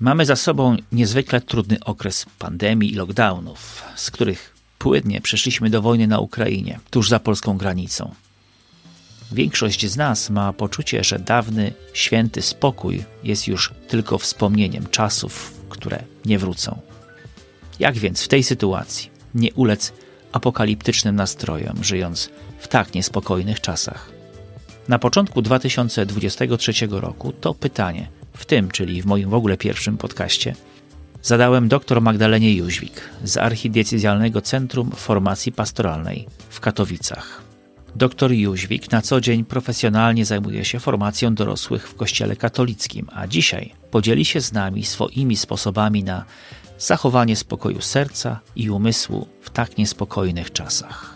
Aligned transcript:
Mamy 0.00 0.26
za 0.26 0.36
sobą 0.36 0.76
niezwykle 0.92 1.40
trudny 1.40 1.78
okres 1.84 2.26
pandemii 2.38 2.92
i 2.92 2.94
lockdownów, 2.94 3.82
z 3.96 4.10
których 4.10 4.54
płynnie 4.78 5.20
przeszliśmy 5.20 5.70
do 5.70 5.82
wojny 5.82 6.06
na 6.06 6.18
Ukrainie, 6.18 6.80
tuż 6.90 7.08
za 7.08 7.20
polską 7.20 7.56
granicą. 7.56 8.14
Większość 9.32 9.86
z 9.86 9.96
nas 9.96 10.30
ma 10.30 10.52
poczucie, 10.52 11.04
że 11.04 11.18
dawny, 11.18 11.72
święty 11.92 12.42
spokój 12.42 13.04
jest 13.24 13.48
już 13.48 13.74
tylko 13.88 14.18
wspomnieniem 14.18 14.86
czasów, 14.86 15.54
które 15.68 16.02
nie 16.24 16.38
wrócą. 16.38 16.80
Jak 17.78 17.98
więc 17.98 18.22
w 18.22 18.28
tej 18.28 18.42
sytuacji 18.42 19.10
nie 19.34 19.52
ulec 19.52 19.92
apokaliptycznym 20.32 21.16
nastrojom, 21.16 21.84
żyjąc 21.84 22.30
w 22.58 22.68
tak 22.68 22.94
niespokojnych 22.94 23.60
czasach? 23.60 24.10
Na 24.88 24.98
początku 24.98 25.42
2023 25.42 26.72
roku 26.90 27.32
to 27.32 27.54
pytanie, 27.54 28.08
w 28.40 28.46
tym, 28.46 28.70
czyli 28.70 29.02
w 29.02 29.06
moim 29.06 29.30
w 29.30 29.34
ogóle 29.34 29.56
pierwszym 29.56 29.96
podcaście, 29.96 30.54
zadałem 31.22 31.68
dr 31.68 32.00
Magdalenie 32.00 32.54
Jóźwik 32.54 33.00
z 33.24 33.36
Archidiecezjalnego 33.36 34.40
Centrum 34.40 34.90
Formacji 34.90 35.52
Pastoralnej 35.52 36.26
w 36.50 36.60
Katowicach. 36.60 37.42
Doktor 37.96 38.32
Jóźwik 38.32 38.90
na 38.90 39.02
co 39.02 39.20
dzień 39.20 39.44
profesjonalnie 39.44 40.24
zajmuje 40.24 40.64
się 40.64 40.80
formacją 40.80 41.34
dorosłych 41.34 41.88
w 41.88 41.94
Kościele 41.94 42.36
katolickim, 42.36 43.06
a 43.14 43.26
dzisiaj 43.26 43.72
podzieli 43.90 44.24
się 44.24 44.40
z 44.40 44.52
nami 44.52 44.84
swoimi 44.84 45.36
sposobami 45.36 46.04
na 46.04 46.24
zachowanie 46.78 47.36
spokoju 47.36 47.80
serca 47.80 48.40
i 48.56 48.70
umysłu 48.70 49.28
w 49.40 49.50
tak 49.50 49.78
niespokojnych 49.78 50.52
czasach. 50.52 51.14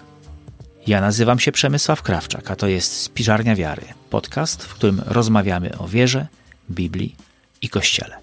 Ja 0.86 1.00
nazywam 1.00 1.38
się 1.38 1.52
Przemysław 1.52 2.02
Krawczak, 2.02 2.50
a 2.50 2.56
to 2.56 2.66
jest 2.66 3.00
Spiżarnia 3.00 3.56
Wiary, 3.56 3.86
podcast, 4.10 4.64
w 4.64 4.74
którym 4.74 5.02
rozmawiamy 5.06 5.78
o 5.78 5.88
wierze, 5.88 6.26
Biblii 6.70 7.14
i 7.62 7.68
Kościele. 7.68 8.16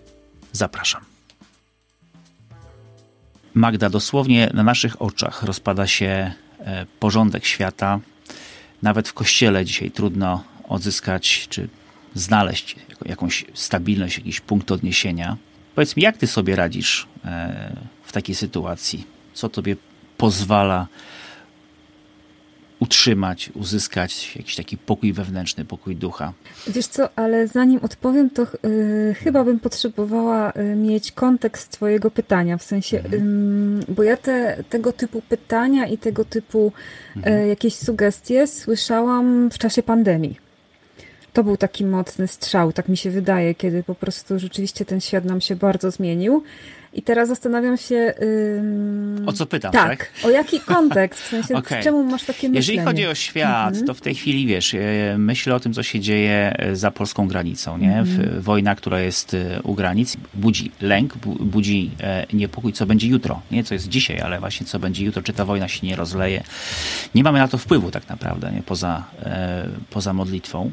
Zapraszam. 0.51 1.01
Magda, 3.53 3.89
dosłownie 3.89 4.51
na 4.53 4.63
naszych 4.63 5.01
oczach 5.01 5.43
rozpada 5.43 5.87
się 5.87 6.33
e, 6.59 6.85
porządek 6.99 7.45
świata. 7.45 7.99
Nawet 8.81 9.07
w 9.07 9.13
kościele 9.13 9.65
dzisiaj 9.65 9.91
trudno 9.91 10.43
odzyskać 10.67 11.47
czy 11.49 11.69
znaleźć 12.13 12.75
jakąś 13.05 13.45
stabilność, 13.53 14.17
jakiś 14.17 14.39
punkt 14.39 14.71
odniesienia. 14.71 15.37
Powiedz 15.75 15.95
mi, 15.95 16.03
jak 16.03 16.17
ty 16.17 16.27
sobie 16.27 16.55
radzisz 16.55 17.07
e, 17.25 17.75
w 18.03 18.11
takiej 18.11 18.35
sytuacji? 18.35 19.07
Co 19.33 19.49
tobie 19.49 19.75
pozwala 20.17 20.87
utrzymać, 22.81 23.51
uzyskać 23.53 24.35
jakiś 24.35 24.55
taki 24.55 24.77
pokój 24.77 25.13
wewnętrzny, 25.13 25.65
pokój 25.65 25.95
ducha. 25.95 26.33
Wiesz 26.67 26.87
co, 26.87 27.09
ale 27.15 27.47
zanim 27.47 27.79
odpowiem, 27.79 28.29
to 28.29 28.47
yy, 28.63 29.13
chyba 29.13 29.43
bym 29.43 29.59
potrzebowała 29.59 30.53
yy, 30.55 30.75
mieć 30.75 31.11
kontekst 31.11 31.71
Twojego 31.71 32.11
pytania, 32.11 32.57
w 32.57 32.63
sensie, 32.63 32.97
mhm. 32.97 33.79
yy, 33.87 33.95
bo 33.95 34.03
ja 34.03 34.17
te, 34.17 34.63
tego 34.69 34.93
typu 34.93 35.21
pytania 35.21 35.87
i 35.87 35.97
tego 35.97 36.25
typu 36.25 36.71
mhm. 37.15 37.43
Y, 37.43 37.47
jakieś 37.47 37.75
sugestie 37.75 38.47
słyszałam 38.47 39.51
w 39.51 39.57
czasie 39.57 39.83
pandemii. 39.83 40.39
To 41.33 41.43
był 41.43 41.57
taki 41.57 41.85
mocny 41.85 42.27
strzał, 42.27 42.73
tak 42.73 42.89
mi 42.89 42.97
się 42.97 43.11
wydaje, 43.11 43.55
kiedy 43.55 43.83
po 43.83 43.95
prostu 43.95 44.39
rzeczywiście 44.39 44.85
ten 44.85 45.01
świat 45.01 45.25
nam 45.25 45.41
się 45.41 45.55
bardzo 45.55 45.91
zmienił. 45.91 46.43
I 46.93 47.01
teraz 47.01 47.27
zastanawiam 47.27 47.77
się. 47.77 48.13
Ym... 48.57 49.23
O 49.25 49.33
co 49.33 49.45
pytam, 49.45 49.71
tak? 49.71 49.89
tak? 49.89 50.11
O 50.23 50.29
jaki 50.29 50.59
kontekst? 50.75 51.21
W 51.21 51.27
sensie, 51.27 51.55
okay. 51.55 51.83
czemu 51.83 52.03
masz 52.03 52.23
takie 52.23 52.49
myślenie? 52.49 52.57
Jeżeli 52.57 52.79
chodzi 52.79 53.07
o 53.07 53.15
świat, 53.15 53.73
mm 53.73 53.83
-hmm. 53.83 53.87
to 53.87 53.93
w 53.93 54.01
tej 54.01 54.15
chwili 54.15 54.47
wiesz, 54.47 54.73
e, 54.73 54.79
myślę 55.17 55.55
o 55.55 55.59
tym, 55.59 55.73
co 55.73 55.83
się 55.83 55.99
dzieje 55.99 56.53
e, 56.57 56.75
za 56.75 56.91
polską 56.91 57.27
granicą, 57.27 57.77
nie? 57.77 57.93
Mm 57.93 58.05
-hmm. 58.05 58.39
Wojna, 58.39 58.75
która 58.75 58.99
jest 58.99 59.35
u 59.63 59.73
granic, 59.73 60.17
budzi 60.33 60.71
lęk, 60.81 61.17
budzi 61.39 61.91
niepokój, 62.33 62.73
co 62.73 62.85
będzie 62.85 63.07
jutro. 63.07 63.41
Nie 63.51 63.63
co 63.63 63.73
jest 63.73 63.89
dzisiaj, 63.89 64.19
ale 64.19 64.39
właśnie 64.39 64.65
co 64.65 64.79
będzie 64.79 65.05
jutro, 65.05 65.21
czy 65.21 65.33
ta 65.33 65.45
wojna 65.45 65.67
się 65.67 65.87
nie 65.87 65.95
rozleje. 65.95 66.43
Nie 67.15 67.23
mamy 67.23 67.39
na 67.39 67.47
to 67.47 67.57
wpływu 67.57 67.91
tak 67.91 68.09
naprawdę, 68.09 68.51
nie? 68.51 68.63
Poza, 68.63 69.03
poza 69.89 70.13
modlitwą. 70.13 70.71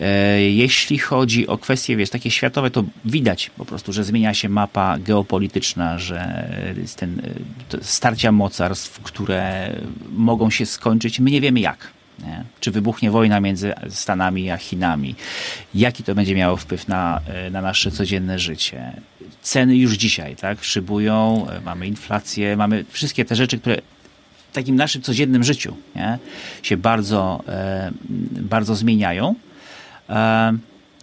E, 0.00 0.40
jeśli 0.42 0.98
chodzi 0.98 1.46
o 1.46 1.58
kwestie, 1.58 1.96
wiesz, 1.96 2.10
takie 2.10 2.30
światowe, 2.30 2.70
to 2.70 2.84
widać 3.04 3.50
po 3.50 3.64
prostu, 3.64 3.92
że 3.92 4.04
zmienia 4.04 4.34
się 4.34 4.48
mapa 4.48 4.98
geopolityczna, 4.98 5.98
że 5.98 6.48
ten 6.96 7.22
starcia 7.82 8.32
mocarstw, 8.32 9.00
które 9.00 9.72
mogą 10.10 10.50
się 10.50 10.66
skończyć. 10.66 11.20
My 11.20 11.30
nie 11.30 11.40
wiemy 11.40 11.60
jak. 11.60 11.90
Nie? 12.18 12.44
Czy 12.60 12.70
wybuchnie 12.70 13.10
wojna 13.10 13.40
między 13.40 13.72
Stanami 13.88 14.50
a 14.50 14.56
Chinami? 14.56 15.14
Jaki 15.74 16.04
to 16.04 16.14
będzie 16.14 16.34
miało 16.34 16.56
wpływ 16.56 16.88
na, 16.88 17.20
e, 17.26 17.50
na 17.50 17.62
nasze 17.62 17.90
codzienne 17.90 18.38
życie? 18.38 18.92
Ceny 19.42 19.76
już 19.76 19.94
dzisiaj, 19.94 20.36
tak? 20.36 20.64
Szybują, 20.64 21.46
e, 21.50 21.60
mamy 21.60 21.86
inflację, 21.86 22.56
mamy 22.56 22.84
wszystkie 22.90 23.24
te 23.24 23.36
rzeczy, 23.36 23.58
które 23.58 23.76
w 24.50 24.54
takim 24.54 24.76
naszym 24.76 25.02
codziennym 25.02 25.44
życiu 25.44 25.76
nie? 25.96 26.18
się 26.62 26.76
bardzo, 26.76 27.44
bardzo 28.30 28.74
zmieniają 28.74 29.34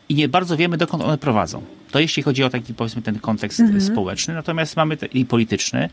i 0.10 0.16
nie 0.16 0.30
bardzo 0.30 0.58
wiemy, 0.58 0.78
dokąd 0.78 1.04
one 1.04 1.18
prowadzą. 1.18 1.62
To 1.92 2.00
jeśli 2.00 2.24
chodzi 2.24 2.44
o 2.44 2.50
taki, 2.50 2.74
powiedzmy, 2.74 3.02
ten 3.02 3.20
kontekst 3.20 3.60
mhm. 3.60 3.82
społeczny, 3.82 4.34
natomiast 4.34 4.76
mamy 4.76 4.98
te, 4.98 5.06
i 5.06 5.26
polityczny, 5.26 5.90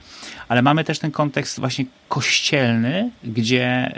ale 0.49 0.62
mamy 0.62 0.84
też 0.84 0.99
ten 0.99 1.11
kontekst 1.11 1.61
właśnie 1.61 1.84
kościelny, 2.09 3.11
gdzie 3.25 3.93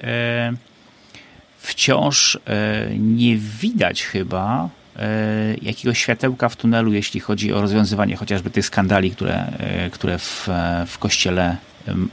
wciąż 1.64 2.38
e, 2.46 2.88
nie 2.98 3.36
widać 3.36 4.02
chyba 4.02 4.68
e, 4.96 5.54
jakiegoś 5.62 5.98
światełka 5.98 6.48
w 6.48 6.56
tunelu, 6.56 6.92
jeśli 6.92 7.20
chodzi 7.20 7.52
o 7.52 7.60
rozwiązywanie 7.60 8.16
chociażby 8.16 8.50
tych 8.50 8.66
skandali, 8.66 9.10
które, 9.10 9.46
e, 9.58 9.90
które 9.90 10.18
w, 10.18 10.48
w 10.86 10.98
kościele 10.98 11.56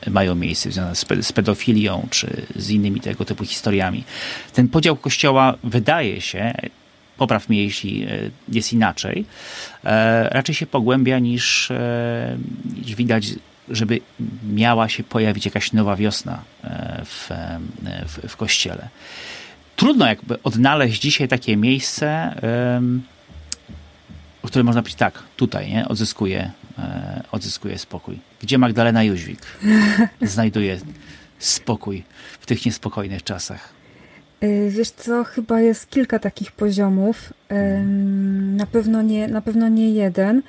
mają 0.07 0.35
miejsce 0.35 0.71
związane 0.71 1.23
z 1.23 1.31
pedofilią 1.31 2.07
czy 2.09 2.45
z 2.55 2.69
innymi 2.69 3.01
tego 3.01 3.25
typu 3.25 3.45
historiami. 3.45 4.03
Ten 4.53 4.67
podział 4.67 4.95
kościoła 4.95 5.55
wydaje 5.63 6.21
się, 6.21 6.53
popraw 7.21 7.49
mnie 7.49 7.63
jeśli 7.63 8.03
e, 8.03 8.07
jest 8.49 8.73
inaczej, 8.73 9.25
e, 9.83 10.29
raczej 10.29 10.55
się 10.55 10.65
pogłębia 10.65 11.19
niż, 11.19 11.71
e, 11.71 12.37
niż 12.85 12.95
widać 12.95 13.25
żeby 13.69 13.99
miała 14.53 14.89
się 14.89 15.03
pojawić 15.03 15.45
jakaś 15.45 15.73
nowa 15.73 15.95
wiosna 15.95 16.41
w, 17.05 17.29
w, 18.07 18.31
w 18.31 18.37
kościele. 18.37 18.87
Trudno 19.75 20.07
jakby 20.07 20.43
odnaleźć 20.43 21.01
dzisiaj 21.01 21.27
takie 21.27 21.57
miejsce, 21.57 22.35
w 24.43 24.47
którym 24.47 24.65
można 24.65 24.81
powiedzieć 24.81 24.99
tak, 24.99 25.23
tutaj 25.37 25.69
nie? 25.69 25.87
Odzyskuje, 25.87 26.51
odzyskuje 27.31 27.77
spokój. 27.79 28.19
Gdzie 28.41 28.57
Magdalena 28.57 29.03
Jóźwik 29.03 29.41
znajduje 30.21 30.79
spokój 31.39 32.03
w 32.39 32.45
tych 32.45 32.65
niespokojnych 32.65 33.23
czasach? 33.23 33.80
Y, 34.43 34.69
wiesz 34.69 34.91
co, 34.91 35.23
chyba 35.23 35.61
jest 35.61 35.89
kilka 35.89 36.19
takich 36.19 36.51
poziomów. 36.51 37.33
Na 38.55 38.65
pewno 38.65 39.01
nie, 39.01 39.27
na 39.27 39.41
pewno 39.41 39.69
nie 39.69 39.91
jeden. 39.91 40.41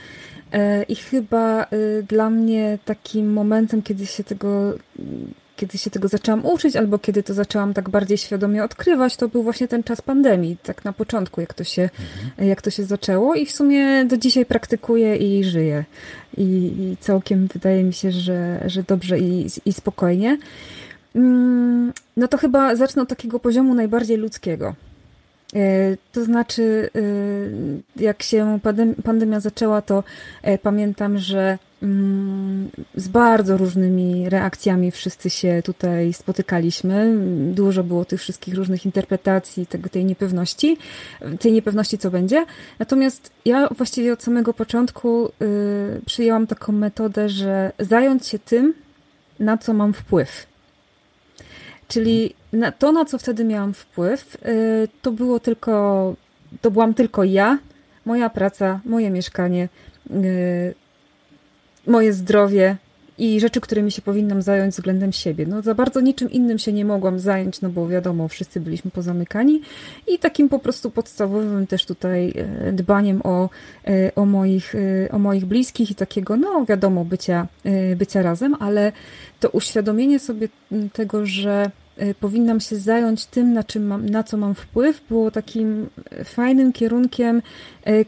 E, 0.52 0.82
I 0.82 0.96
chyba 0.96 1.64
y, 1.72 2.04
dla 2.08 2.30
mnie 2.30 2.78
takim 2.84 3.32
momentem, 3.32 3.82
kiedy 3.82 4.06
się 4.06 4.24
tego 4.24 4.74
kiedy 5.56 5.78
się 5.78 5.90
tego 5.90 6.08
zaczęłam 6.08 6.46
uczyć, 6.46 6.76
albo 6.76 6.98
kiedy 6.98 7.22
to 7.22 7.34
zaczęłam 7.34 7.74
tak 7.74 7.90
bardziej 7.90 8.18
świadomie 8.18 8.64
odkrywać, 8.64 9.16
to 9.16 9.28
był 9.28 9.42
właśnie 9.42 9.68
ten 9.68 9.82
czas 9.82 10.00
pandemii, 10.02 10.56
tak 10.62 10.84
na 10.84 10.92
początku, 10.92 11.40
jak 11.40 11.54
to 11.54 11.64
się, 11.64 11.82
mhm. 11.82 12.48
jak 12.48 12.62
to 12.62 12.70
się 12.70 12.84
zaczęło 12.84 13.34
i 13.34 13.46
w 13.46 13.52
sumie 13.52 14.04
do 14.04 14.16
dzisiaj 14.16 14.46
praktykuję 14.46 15.16
i 15.16 15.44
żyję. 15.44 15.84
I, 16.36 16.42
i 16.42 16.96
całkiem 17.00 17.46
wydaje 17.46 17.84
mi 17.84 17.92
się, 17.92 18.12
że, 18.12 18.60
że 18.66 18.82
dobrze 18.82 19.18
i, 19.18 19.46
i 19.64 19.72
spokojnie. 19.72 20.38
No 22.16 22.28
to 22.28 22.38
chyba 22.38 22.76
zacznę 22.76 23.02
od 23.02 23.08
takiego 23.08 23.38
poziomu 23.38 23.74
najbardziej 23.74 24.16
ludzkiego. 24.16 24.74
E, 25.56 25.96
to 26.12 26.24
znaczy, 26.24 26.90
e, 27.98 28.02
jak 28.02 28.22
się 28.22 28.58
pandemia 29.04 29.40
zaczęła, 29.40 29.82
to 29.82 30.04
e, 30.42 30.58
pamiętam, 30.58 31.18
że 31.18 31.58
mm, 31.82 32.70
z 32.94 33.08
bardzo 33.08 33.56
różnymi 33.56 34.28
reakcjami 34.28 34.90
wszyscy 34.90 35.30
się 35.30 35.62
tutaj 35.64 36.12
spotykaliśmy. 36.12 37.14
Dużo 37.52 37.84
było 37.84 38.04
tych 38.04 38.20
wszystkich 38.20 38.54
różnych 38.54 38.86
interpretacji, 38.86 39.66
tego, 39.66 39.88
tej 39.88 40.04
niepewności, 40.04 40.76
tej 41.40 41.52
niepewności, 41.52 41.98
co 41.98 42.10
będzie. 42.10 42.44
Natomiast 42.78 43.30
ja 43.44 43.68
właściwie 43.68 44.12
od 44.12 44.22
samego 44.22 44.54
początku 44.54 45.32
przyjęłam 46.06 46.46
taką 46.46 46.72
metodę, 46.72 47.28
że 47.28 47.72
zająć 47.78 48.26
się 48.26 48.38
tym, 48.38 48.74
na 49.40 49.58
co 49.58 49.74
mam 49.74 49.92
wpływ. 49.92 50.51
Czyli 51.92 52.34
na 52.52 52.72
to, 52.72 52.92
na 52.92 53.04
co 53.04 53.18
wtedy 53.18 53.44
miałam 53.44 53.74
wpływ, 53.74 54.34
y, 54.34 54.88
to 55.02 55.12
było 55.12 55.40
tylko, 55.40 56.14
to 56.60 56.70
byłam 56.70 56.94
tylko 56.94 57.24
ja, 57.24 57.58
moja 58.04 58.30
praca, 58.30 58.80
moje 58.84 59.10
mieszkanie, 59.10 59.68
y, 60.10 60.74
moje 61.86 62.12
zdrowie 62.12 62.76
i 63.18 63.40
rzeczy, 63.40 63.60
którymi 63.60 63.90
się 63.90 64.02
powinnam 64.02 64.42
zająć 64.42 64.74
względem 64.74 65.12
siebie. 65.12 65.46
No 65.46 65.62
za 65.62 65.74
bardzo 65.74 66.00
niczym 66.00 66.30
innym 66.30 66.58
się 66.58 66.72
nie 66.72 66.84
mogłam 66.84 67.18
zająć, 67.18 67.60
no 67.60 67.68
bo 67.68 67.88
wiadomo, 67.88 68.28
wszyscy 68.28 68.60
byliśmy 68.60 68.90
pozamykani 68.90 69.60
i 70.08 70.18
takim 70.18 70.48
po 70.48 70.58
prostu 70.58 70.90
podstawowym 70.90 71.66
też 71.66 71.86
tutaj 71.86 72.32
e, 72.36 72.72
dbaniem 72.72 73.20
o, 73.24 73.48
o, 74.16 74.24
moich, 74.26 74.74
o 75.10 75.18
moich 75.18 75.44
bliskich 75.44 75.90
i 75.90 75.94
takiego, 75.94 76.36
no 76.36 76.64
wiadomo, 76.64 77.04
bycia, 77.04 77.46
bycia 77.96 78.22
razem, 78.22 78.54
ale 78.60 78.92
to 79.40 79.48
uświadomienie 79.48 80.18
sobie 80.18 80.48
tego, 80.92 81.26
że 81.26 81.70
powinnam 82.20 82.60
się 82.60 82.76
zająć 82.76 83.26
tym, 83.26 83.52
na, 83.52 83.64
czym 83.64 83.86
mam, 83.86 84.08
na 84.08 84.22
co 84.22 84.36
mam 84.36 84.54
wpływ, 84.54 85.00
było 85.08 85.30
takim 85.30 85.88
fajnym 86.24 86.72
kierunkiem, 86.72 87.42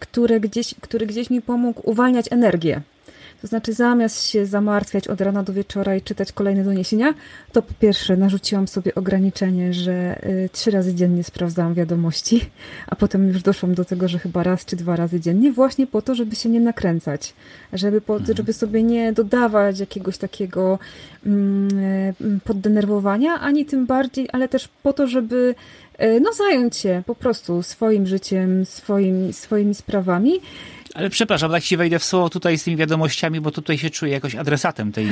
który 0.00 0.40
gdzieś, 0.40 0.75
który 0.81 1.06
gdzieś 1.06 1.31
mi 1.31 1.42
pomógł 1.42 1.90
uwalniać 1.90 2.26
energię. 2.31 2.82
To 3.44 3.49
znaczy, 3.49 3.73
zamiast 3.73 4.26
się 4.26 4.46
zamartwiać 4.46 5.08
od 5.08 5.20
rana 5.20 5.43
do 5.43 5.52
wieczora 5.52 5.96
i 5.96 6.02
czytać 6.02 6.32
kolejne 6.32 6.64
doniesienia, 6.64 7.14
to 7.52 7.62
po 7.62 7.75
pierwsze 7.81 8.17
narzuciłam 8.17 8.69
sobie 8.69 8.94
ograniczenie, 8.94 9.73
że 9.73 10.26
y, 10.26 10.49
trzy 10.52 10.70
razy 10.70 10.94
dziennie 10.94 11.25
sprawdzałam 11.25 11.75
wiadomości, 11.75 12.50
a 12.87 12.96
potem 12.96 13.29
już 13.29 13.43
doszłam 13.43 13.75
do 13.75 13.85
tego, 13.85 14.08
że 14.08 14.19
chyba 14.19 14.43
raz 14.43 14.64
czy 14.64 14.76
dwa 14.76 14.96
razy 14.96 15.20
dziennie, 15.20 15.52
właśnie 15.52 15.87
po 15.87 16.02
to, 16.02 16.14
żeby 16.14 16.37
się 16.37 16.49
nie 16.49 16.61
nakręcać, 16.61 17.35
żeby, 17.73 18.00
po, 18.00 18.17
mhm. 18.17 18.37
żeby 18.37 18.52
sobie 18.52 18.82
nie 18.82 19.12
dodawać 19.12 19.81
jakiegoś 19.81 20.19
takiego 20.19 20.79
mm, 21.26 21.79
y, 21.79 22.40
poddenerwowania, 22.44 23.40
ani 23.40 23.67
tym 23.67 23.87
bardziej, 23.87 24.29
ale 24.32 24.49
też 24.49 24.69
po 24.82 24.93
to, 24.93 25.06
żeby 25.06 25.55
y, 26.02 26.20
no, 26.20 26.32
zająć 26.32 26.76
się 26.76 27.02
po 27.06 27.14
prostu 27.14 27.62
swoim 27.62 28.06
życiem, 28.06 28.64
swoim, 28.64 29.32
swoimi 29.32 29.75
sprawami. 29.75 30.40
Ale 30.94 31.11
przepraszam, 31.11 31.50
tak 31.50 31.62
ci 31.62 31.76
wejdę 31.76 31.99
w 31.99 32.05
słowo 32.05 32.31
tutaj 32.31 32.58
z 32.58 32.64
tymi 32.64 32.76
wiadomościami, 32.76 33.41
bo 33.41 33.50
tutaj 33.50 33.79
się 33.79 33.91
czuję 33.91 34.12
jakoś 34.12 34.35
adresatem 34.35 34.93
tej. 34.93 35.08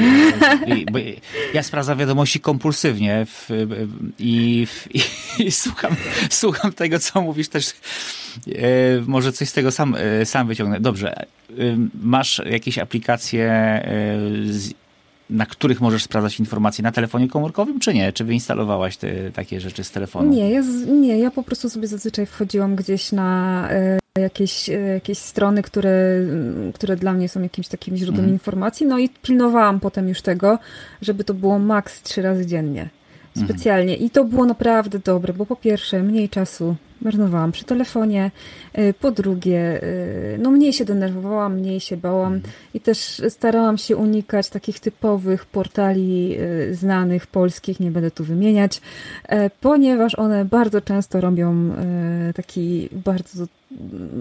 bo 0.93 0.99
ja 1.55 1.62
sprawdzam 1.62 1.99
wiadomości 1.99 2.40
kompulsywnie 2.40 3.26
w, 3.26 3.49
i, 4.19 4.67
i, 4.90 5.00
i, 5.46 5.50
słucham, 5.52 5.96
słucham 6.31 6.73
tego, 6.73 6.99
co 6.99 7.23
mówisz 7.23 7.49
też. 7.49 7.67
E, 7.69 8.52
może 9.06 9.32
coś 9.32 9.49
z 9.49 9.52
tego 9.52 9.70
sam, 9.70 9.96
e, 9.99 10.26
sam 10.26 10.46
wyciągnę. 10.46 10.81
Dobrze. 10.81 11.17
E, 11.17 11.26
masz 12.02 12.43
jakieś 12.46 12.78
aplikacje 12.78 13.52
na 15.31 15.46
których 15.46 15.81
możesz 15.81 16.02
sprawdzać 16.02 16.40
informacje 16.40 16.82
na 16.82 16.93
telefonie 16.93 17.28
komórkowym, 17.28 17.81
czy 17.81 17.94
nie? 17.94 18.12
Czy 18.12 18.25
wyinstalowałaś 18.25 18.96
te, 18.96 19.32
takie 19.32 19.61
rzeczy 19.61 19.85
z 19.85 19.90
telefonu? 19.90 20.31
Nie 20.31 20.50
ja, 20.50 20.62
nie, 20.87 21.19
ja 21.19 21.31
po 21.31 21.43
prostu 21.43 21.70
sobie 21.70 21.88
zazwyczaj 21.88 22.26
wchodziłam 22.26 22.76
gdzieś 22.76 23.12
na 23.12 23.69
jakieś, 24.19 24.70
e, 24.70 24.73
jakieś 24.73 25.19
strony, 25.19 25.62
które, 25.62 25.94
które 26.75 26.97
dla 26.97 27.12
mnie 27.12 27.29
są 27.29 27.43
jakimś 27.43 27.69
takim 27.69 27.97
źródłem 27.97 28.25
mm. 28.25 28.32
informacji. 28.32 28.87
No 28.87 28.99
i 28.99 29.09
pilnowałam 29.09 29.81
potem 29.81 30.09
już 30.09 30.23
tego, 30.23 30.59
żeby 31.03 31.25
to 31.25 31.35
było 31.35 31.59
maks 31.59 32.03
trzy 32.03 32.23
razy 32.23 32.47
dziennie. 32.47 32.88
Mhm. 33.37 33.47
Specjalnie. 33.47 33.97
I 33.97 34.11
to 34.11 34.25
było 34.25 34.44
naprawdę 34.47 34.99
dobre, 34.99 35.32
bo 35.32 35.47
po 35.47 35.56
pierwsze 35.56 36.03
mniej 36.03 36.29
czasu 36.29 36.76
marnowałam 37.00 37.53
przy 37.53 37.64
telefonie, 37.64 38.31
e, 38.73 38.94
po 38.94 39.11
drugie 39.11 39.82
e, 39.82 40.38
no 40.38 40.50
mniej 40.50 40.73
się 40.73 40.85
denerwowałam, 40.85 41.55
mniej 41.59 41.81
się 41.81 41.97
bałam 41.97 42.35
mhm. 42.35 42.55
i 42.75 42.81
też 42.81 43.23
starałam 43.29 43.79
się 43.79 43.97
unikać 43.97 44.49
takich 44.49 44.81
typowych 44.81 45.47
portali 45.47 46.37
znanych, 46.73 47.26
polskich, 47.26 47.81
nie 47.81 47.91
będę 47.91 48.11
tu 48.11 48.25
wymieniać, 48.25 48.81
ponieważ 49.61 50.14
one 50.14 50.44
bardzo 50.44 50.81
często 50.81 51.20
robią 51.20 51.70
taki 52.35 52.88
bardzo 52.93 53.47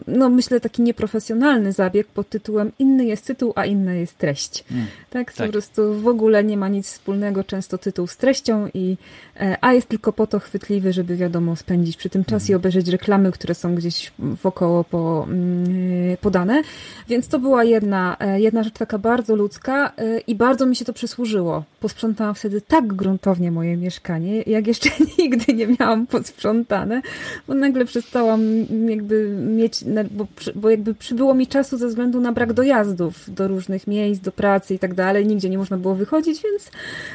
no 0.07 0.29
myślę, 0.29 0.59
taki 0.59 0.81
nieprofesjonalny 0.81 1.71
zabieg 1.71 2.07
pod 2.07 2.29
tytułem 2.29 2.71
inny 2.79 3.05
jest 3.05 3.25
tytuł, 3.25 3.53
a 3.55 3.65
inna 3.65 3.93
jest 3.93 4.17
treść. 4.17 4.63
Mm, 4.71 4.85
tak, 5.09 5.33
tak, 5.33 5.47
po 5.47 5.51
prostu 5.51 5.93
w 5.93 6.07
ogóle 6.07 6.43
nie 6.43 6.57
ma 6.57 6.67
nic 6.67 6.87
wspólnego 6.87 7.43
często 7.43 7.77
tytuł 7.77 8.07
z 8.07 8.17
treścią, 8.17 8.67
i, 8.73 8.97
e, 9.39 9.57
a 9.61 9.73
jest 9.73 9.87
tylko 9.87 10.13
po 10.13 10.27
to 10.27 10.39
chwytliwy, 10.39 10.93
żeby 10.93 11.15
wiadomo 11.15 11.55
spędzić 11.55 11.97
przy 11.97 12.09
tym 12.09 12.25
czas 12.25 12.43
mm. 12.43 12.51
i 12.51 12.55
obejrzeć 12.55 12.87
reklamy, 12.87 13.31
które 13.31 13.55
są 13.55 13.75
gdzieś 13.75 14.11
wokoło 14.19 14.83
po, 14.83 15.27
mm, 15.29 16.17
podane. 16.21 16.61
Więc 17.07 17.27
to 17.27 17.39
była 17.39 17.63
jedna, 17.63 18.17
e, 18.19 18.41
jedna 18.41 18.63
rzecz 18.63 18.73
taka 18.73 18.97
bardzo 18.97 19.35
ludzka 19.35 19.91
e, 19.97 20.19
i 20.19 20.35
bardzo 20.35 20.65
mi 20.65 20.75
się 20.75 20.85
to 20.85 20.93
przysłużyło. 20.93 21.63
Posprzątałam 21.79 22.35
wtedy 22.35 22.61
tak 22.61 22.93
gruntownie 22.93 23.51
moje 23.51 23.77
mieszkanie, 23.77 24.41
jak 24.41 24.67
jeszcze 24.67 24.89
nigdy 25.19 25.53
nie 25.53 25.67
miałam 25.79 26.07
posprzątane, 26.07 27.01
bo 27.47 27.53
nagle 27.53 27.85
przestałam 27.85 28.41
jakby 28.89 29.35
mieć, 29.41 29.83
bo, 30.11 30.27
bo 30.55 30.69
jakby 30.69 30.93
przybyło 30.93 31.33
mi 31.33 31.47
czasu 31.47 31.77
ze 31.77 31.87
względu 31.87 32.21
na 32.21 32.31
brak 32.31 32.53
dojazdów 32.53 33.33
do 33.33 33.47
różnych 33.47 33.87
miejsc, 33.87 34.21
do 34.21 34.31
pracy 34.31 34.73
i 34.73 34.79
tak 34.79 34.93
dalej. 34.93 35.27
Nigdzie 35.27 35.49
nie 35.49 35.57
można 35.57 35.77
było 35.77 35.95
wychodzić, 35.95 36.43
więc 36.43 36.71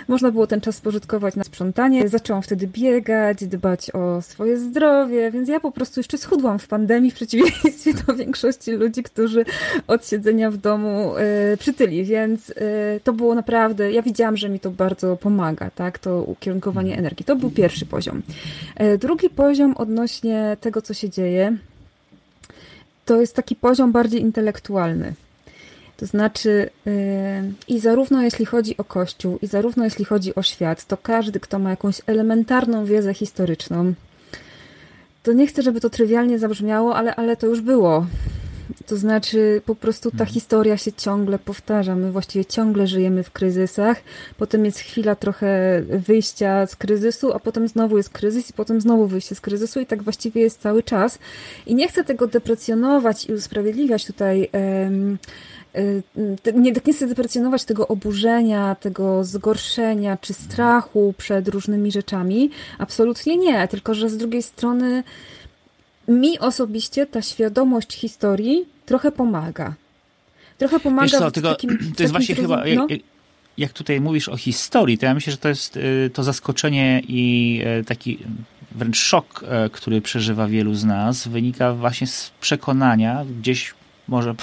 można 0.08 0.30
było 0.30 0.46
ten 0.46 0.60
czas 0.60 0.76
spożytkować 0.76 1.36
na 1.36 1.44
sprzątanie. 1.44 2.08
Zaczęłam 2.08 2.42
wtedy 2.42 2.66
biegać, 2.66 3.44
dbać 3.44 3.90
o 3.90 4.22
swoje 4.22 4.58
zdrowie, 4.58 5.30
więc 5.30 5.48
ja 5.48 5.60
po 5.60 5.72
prostu 5.72 6.00
jeszcze 6.00 6.18
schudłam 6.18 6.58
w 6.58 6.68
pandemii 6.68 7.10
w 7.10 7.14
przeciwieństwie 7.14 7.94
do 8.06 8.14
większości 8.24 8.72
ludzi, 8.72 9.02
którzy 9.02 9.44
od 9.86 10.06
siedzenia 10.06 10.50
w 10.50 10.56
domu 10.56 11.14
y, 11.52 11.56
przytyli, 11.56 12.04
więc 12.04 12.50
y, 12.50 12.54
to 13.04 13.12
było 13.12 13.34
naprawdę, 13.34 13.92
ja 13.92 14.02
widziałam, 14.02 14.36
że 14.36 14.48
mi 14.48 14.60
to 14.60 14.70
bardzo 14.70 15.16
pomaga, 15.16 15.70
tak, 15.70 15.98
to 15.98 16.22
ukierunkowanie 16.22 16.90
mhm. 16.90 16.98
energii. 16.98 17.24
To 17.24 17.36
był 17.36 17.50
pierwszy 17.50 17.86
poziom. 17.86 18.22
Y, 18.80 18.98
drugi 18.98 19.30
poziom 19.30 19.74
odnośnie 19.76 20.56
tego, 20.60 20.82
co 20.82 20.94
się 20.94 21.10
dzieje, 21.10 21.56
to 23.06 23.20
jest 23.20 23.34
taki 23.34 23.56
poziom 23.56 23.92
bardziej 23.92 24.20
intelektualny. 24.20 25.14
To 25.96 26.06
znaczy, 26.06 26.70
yy, 26.86 26.92
i 27.68 27.80
zarówno 27.80 28.22
jeśli 28.22 28.46
chodzi 28.46 28.76
o 28.76 28.84
Kościół, 28.84 29.38
i 29.42 29.46
zarówno 29.46 29.84
jeśli 29.84 30.04
chodzi 30.04 30.34
o 30.34 30.42
świat, 30.42 30.84
to 30.84 30.96
każdy, 30.96 31.40
kto 31.40 31.58
ma 31.58 31.70
jakąś 31.70 32.00
elementarną 32.06 32.84
wiedzę 32.84 33.14
historyczną, 33.14 33.94
to 35.22 35.32
nie 35.32 35.46
chcę, 35.46 35.62
żeby 35.62 35.80
to 35.80 35.90
trywialnie 35.90 36.38
zabrzmiało, 36.38 36.96
ale, 36.96 37.14
ale 37.14 37.36
to 37.36 37.46
już 37.46 37.60
było. 37.60 38.06
To 38.86 38.96
znaczy, 38.96 39.62
po 39.66 39.74
prostu 39.74 40.10
ta 40.10 40.14
mhm. 40.14 40.30
historia 40.30 40.76
się 40.76 40.92
ciągle 40.92 41.38
powtarza. 41.38 41.96
My 41.96 42.12
właściwie 42.12 42.44
ciągle 42.44 42.86
żyjemy 42.86 43.22
w 43.22 43.30
kryzysach. 43.30 44.02
Potem 44.36 44.64
jest 44.64 44.78
chwila 44.78 45.14
trochę 45.14 45.82
wyjścia 45.88 46.66
z 46.66 46.76
kryzysu, 46.76 47.32
a 47.32 47.38
potem 47.38 47.68
znowu 47.68 47.96
jest 47.96 48.10
kryzys, 48.10 48.50
i 48.50 48.52
potem 48.52 48.80
znowu 48.80 49.06
wyjście 49.06 49.34
z 49.34 49.40
kryzysu, 49.40 49.80
i 49.80 49.86
tak 49.86 50.02
właściwie 50.02 50.40
jest 50.40 50.60
cały 50.60 50.82
czas. 50.82 51.18
I 51.66 51.74
nie 51.74 51.88
chcę 51.88 52.04
tego 52.04 52.26
deprecjonować 52.26 53.28
i 53.28 53.32
usprawiedliwiać 53.32 54.06
tutaj. 54.06 54.48
Um, 54.52 55.18
nie, 56.54 56.72
nie 56.72 56.92
chcę 56.92 57.06
deprecjonować 57.06 57.64
tego 57.64 57.88
oburzenia, 57.88 58.74
tego 58.74 59.24
zgorszenia 59.24 60.16
czy 60.16 60.34
strachu 60.34 61.14
przed 61.18 61.48
różnymi 61.48 61.92
rzeczami. 61.92 62.50
Absolutnie 62.78 63.36
nie, 63.36 63.68
tylko 63.68 63.94
że 63.94 64.08
z 64.08 64.16
drugiej 64.16 64.42
strony 64.42 65.02
mi 66.08 66.38
osobiście 66.38 67.06
ta 67.06 67.22
świadomość 67.22 67.94
historii 67.94 68.64
trochę 68.86 69.12
pomaga. 69.12 69.74
Trochę 70.58 70.80
pomaga 70.80 71.18
co, 71.18 71.30
w 71.30 71.32
tylko, 71.32 71.50
takim, 71.50 71.92
To 71.96 72.02
jest 72.02 72.12
właśnie 72.12 72.34
chyba... 72.34 72.56
No? 72.56 72.86
Jak, 72.90 73.00
jak 73.58 73.72
tutaj 73.72 74.00
mówisz 74.00 74.28
o 74.28 74.36
historii, 74.36 74.98
to 74.98 75.06
ja 75.06 75.14
myślę, 75.14 75.30
że 75.30 75.36
to 75.36 75.48
jest 75.48 75.76
y, 75.76 76.10
to 76.14 76.22
zaskoczenie 76.22 77.02
i 77.08 77.62
y, 77.80 77.84
taki 77.84 78.18
wręcz 78.72 78.98
szok, 78.98 79.44
y, 79.66 79.70
który 79.70 80.00
przeżywa 80.00 80.46
wielu 80.46 80.74
z 80.74 80.84
nas, 80.84 81.28
wynika 81.28 81.74
właśnie 81.74 82.06
z 82.06 82.30
przekonania, 82.40 83.24
gdzieś 83.40 83.74
może 84.08 84.34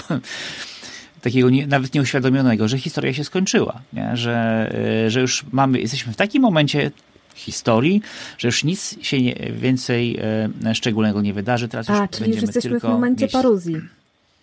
takiego 1.22 1.50
nie, 1.50 1.68
nawet 1.68 1.94
nieuświadomionego, 1.94 2.68
że 2.68 2.80
historia 2.80 3.14
się 3.14 3.24
skończyła, 3.24 3.82
nie? 3.94 4.18
Że, 4.18 4.76
że 5.08 5.22
już 5.22 5.46
mamy, 5.52 5.80
jesteśmy 5.80 6.14
w 6.14 6.16
takim 6.16 6.42
momencie 6.42 6.92
historii, 7.36 8.02
że 8.38 8.48
już 8.48 8.64
nic 8.64 8.96
się 9.02 9.22
nie, 9.22 9.36
więcej 9.52 10.20
e, 10.66 10.76
szczególnego 10.76 11.22
nie 11.22 11.34
wydarzy. 11.34 11.68
Teraz 11.68 11.90
A, 11.90 12.02
już 12.02 12.10
czyli 12.10 12.32
już 12.32 12.42
jesteśmy 12.42 12.80
w 12.80 12.84
momencie 12.84 13.28
paruzji. 13.28 13.76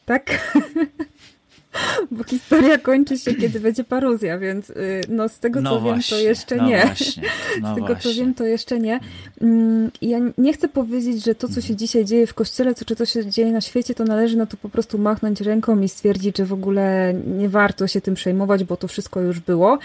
Tak? 0.06 0.30
Bo 2.10 2.24
historia 2.24 2.78
kończy 2.78 3.18
się, 3.18 3.34
kiedy 3.34 3.60
będzie 3.60 3.84
paruzja, 3.84 4.38
więc 4.38 4.70
y, 4.70 5.00
no, 5.08 5.28
z 5.28 5.38
tego 5.38 5.60
no 5.60 5.70
co 5.70 5.80
właśnie, 5.80 6.16
wiem, 6.16 6.24
to 6.24 6.28
jeszcze 6.28 6.56
no 6.56 6.66
nie. 6.66 6.86
Właśnie, 6.86 7.22
no 7.62 7.72
z 7.72 7.74
tego 7.74 7.86
właśnie. 7.86 8.10
co 8.10 8.18
wiem, 8.18 8.34
to 8.34 8.44
jeszcze 8.44 8.80
nie. 8.80 9.00
Mm, 9.40 9.90
ja 10.02 10.18
nie 10.38 10.52
chcę 10.52 10.68
powiedzieć, 10.68 11.24
że 11.24 11.34
to, 11.34 11.48
co 11.48 11.60
się 11.60 11.76
dzisiaj 11.76 12.04
dzieje 12.04 12.26
w 12.26 12.34
kościele, 12.34 12.74
czy 12.74 12.96
to 12.96 13.06
się 13.06 13.26
dzieje 13.26 13.52
na 13.52 13.60
świecie, 13.60 13.94
to 13.94 14.04
należy 14.04 14.36
na 14.36 14.46
to 14.46 14.56
po 14.56 14.68
prostu 14.68 14.98
machnąć 14.98 15.40
ręką 15.40 15.80
i 15.80 15.88
stwierdzić, 15.88 16.38
że 16.38 16.44
w 16.44 16.52
ogóle 16.52 17.14
nie 17.38 17.48
warto 17.48 17.86
się 17.86 18.00
tym 18.00 18.14
przejmować, 18.14 18.64
bo 18.64 18.76
to 18.76 18.88
wszystko 18.88 19.20
już 19.20 19.40
było 19.40 19.78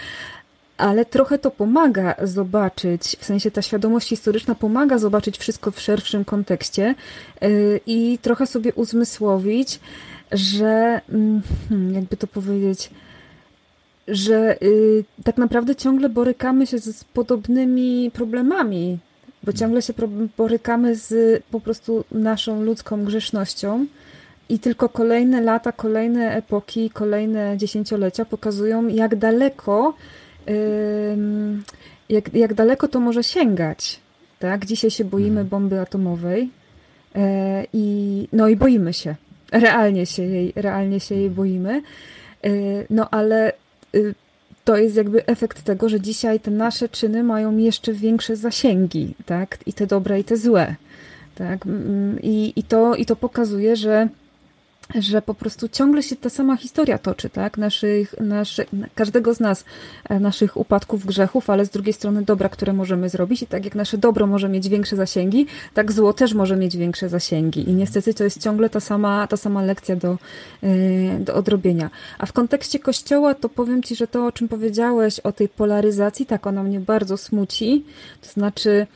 ale 0.76 1.04
trochę 1.04 1.38
to 1.38 1.50
pomaga 1.50 2.14
zobaczyć, 2.22 3.16
w 3.20 3.24
sensie 3.24 3.50
ta 3.50 3.62
świadomość 3.62 4.08
historyczna 4.08 4.54
pomaga 4.54 4.98
zobaczyć 4.98 5.38
wszystko 5.38 5.70
w 5.70 5.80
szerszym 5.80 6.24
kontekście 6.24 6.94
yy, 7.40 7.80
i 7.86 8.18
trochę 8.22 8.46
sobie 8.46 8.74
uzmysłowić, 8.74 9.80
że 10.32 11.00
mm, 11.08 11.42
hmm, 11.68 11.94
jakby 11.94 12.16
to 12.16 12.26
powiedzieć, 12.26 12.90
że 14.08 14.56
yy, 14.60 15.04
tak 15.24 15.36
naprawdę 15.36 15.76
ciągle 15.76 16.08
borykamy 16.08 16.66
się 16.66 16.78
z 16.78 17.04
podobnymi 17.04 18.10
problemami, 18.14 18.98
bo 19.42 19.52
ciągle 19.52 19.82
się 19.82 19.92
borykamy 20.36 20.96
z 20.96 21.42
po 21.50 21.60
prostu 21.60 22.04
naszą 22.12 22.62
ludzką 22.62 23.04
grzesznością 23.04 23.86
i 24.48 24.58
tylko 24.58 24.88
kolejne 24.88 25.40
lata, 25.40 25.72
kolejne 25.72 26.36
epoki, 26.36 26.90
kolejne 26.90 27.56
dziesięciolecia 27.56 28.24
pokazują, 28.24 28.88
jak 28.88 29.16
daleko, 29.16 29.94
jak, 32.08 32.34
jak 32.34 32.54
daleko 32.54 32.88
to 32.88 33.00
może 33.00 33.22
sięgać. 33.22 34.00
Tak? 34.38 34.66
Dzisiaj 34.66 34.90
się 34.90 35.04
boimy 35.04 35.40
mhm. 35.40 35.48
bomby 35.48 35.80
atomowej 35.80 36.50
e, 37.14 37.64
i 37.72 38.28
no 38.32 38.48
i 38.48 38.56
boimy 38.56 38.92
się. 38.92 39.14
Realnie 39.52 40.06
się 40.06 40.22
jej, 40.22 40.52
realnie 40.56 41.00
się 41.00 41.14
jej 41.14 41.30
boimy. 41.30 41.82
E, 42.44 42.50
no 42.90 43.10
ale 43.10 43.52
y, 43.94 44.14
to 44.64 44.76
jest 44.76 44.96
jakby 44.96 45.26
efekt 45.26 45.62
tego, 45.62 45.88
że 45.88 46.00
dzisiaj 46.00 46.40
te 46.40 46.50
nasze 46.50 46.88
czyny 46.88 47.22
mają 47.22 47.56
jeszcze 47.56 47.92
większe 47.92 48.36
zasięgi, 48.36 49.14
tak? 49.26 49.58
I 49.66 49.72
te 49.72 49.86
dobre, 49.86 50.20
i 50.20 50.24
te 50.24 50.36
złe. 50.36 50.74
Tak? 51.34 51.66
Mm, 51.66 52.18
I, 52.22 52.52
i, 52.56 52.62
to, 52.62 52.94
I 52.94 53.06
to 53.06 53.16
pokazuje, 53.16 53.76
że 53.76 54.08
że 54.94 55.22
po 55.22 55.34
prostu 55.34 55.68
ciągle 55.68 56.02
się 56.02 56.16
ta 56.16 56.30
sama 56.30 56.56
historia 56.56 56.98
toczy, 56.98 57.30
tak? 57.30 57.58
Naszych, 57.58 58.14
naszy, 58.20 58.66
każdego 58.94 59.34
z 59.34 59.40
nas, 59.40 59.64
e, 60.08 60.20
naszych 60.20 60.56
upadków, 60.56 61.06
grzechów, 61.06 61.50
ale 61.50 61.66
z 61.66 61.70
drugiej 61.70 61.92
strony 61.92 62.22
dobra, 62.22 62.48
które 62.48 62.72
możemy 62.72 63.08
zrobić. 63.08 63.42
I 63.42 63.46
tak 63.46 63.64
jak 63.64 63.74
nasze 63.74 63.98
dobro 63.98 64.26
może 64.26 64.48
mieć 64.48 64.68
większe 64.68 64.96
zasięgi, 64.96 65.46
tak 65.74 65.92
zło 65.92 66.12
też 66.12 66.34
może 66.34 66.56
mieć 66.56 66.76
większe 66.76 67.08
zasięgi. 67.08 67.70
I 67.70 67.74
niestety 67.74 68.14
to 68.14 68.24
jest 68.24 68.42
ciągle 68.42 68.70
ta 68.70 68.80
sama, 68.80 69.26
ta 69.26 69.36
sama 69.36 69.62
lekcja 69.62 69.96
do, 69.96 70.18
e, 70.62 71.20
do 71.20 71.34
odrobienia. 71.34 71.90
A 72.18 72.26
w 72.26 72.32
kontekście 72.32 72.78
kościoła, 72.78 73.34
to 73.34 73.48
powiem 73.48 73.82
Ci, 73.82 73.96
że 73.96 74.06
to, 74.06 74.26
o 74.26 74.32
czym 74.32 74.48
powiedziałeś, 74.48 75.20
o 75.20 75.32
tej 75.32 75.48
polaryzacji, 75.48 76.26
tak 76.26 76.46
ona 76.46 76.62
mnie 76.62 76.80
bardzo 76.80 77.16
smuci. 77.16 77.84
To 78.22 78.28
znaczy, 78.28 78.86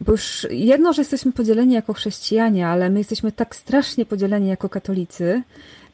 bo 0.00 0.12
już 0.12 0.46
jedno, 0.50 0.92
że 0.92 1.02
jesteśmy 1.02 1.32
podzieleni 1.32 1.74
jako 1.74 1.92
chrześcijanie, 1.92 2.66
ale 2.66 2.90
my 2.90 2.98
jesteśmy 2.98 3.32
tak 3.32 3.56
strasznie 3.56 4.06
podzieleni 4.06 4.48
jako 4.48 4.68
katolicy, 4.68 5.42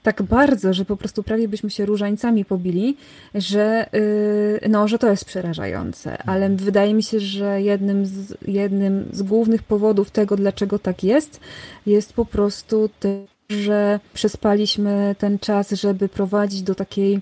tak 0.02 0.22
bardzo, 0.22 0.74
że 0.74 0.84
po 0.84 0.96
prostu 0.96 1.22
prawie 1.22 1.48
byśmy 1.48 1.70
się 1.70 1.86
różańcami 1.86 2.44
pobili, 2.44 2.96
że, 3.34 3.86
yy, 3.92 4.68
no, 4.68 4.88
że 4.88 4.98
to 4.98 5.10
jest 5.10 5.24
przerażające. 5.24 6.22
Ale 6.22 6.50
wydaje 6.50 6.94
mi 6.94 7.02
się, 7.02 7.20
że 7.20 7.62
jednym 7.62 8.06
z, 8.06 8.34
jednym 8.46 9.08
z 9.12 9.22
głównych 9.22 9.62
powodów 9.62 10.10
tego, 10.10 10.36
dlaczego 10.36 10.78
tak 10.78 11.04
jest, 11.04 11.40
jest 11.86 12.12
po 12.12 12.24
prostu 12.24 12.90
to, 13.00 13.08
że 13.50 14.00
przespaliśmy 14.14 15.14
ten 15.18 15.38
czas, 15.38 15.70
żeby 15.70 16.08
prowadzić 16.08 16.62
do 16.62 16.74
takiej 16.74 17.20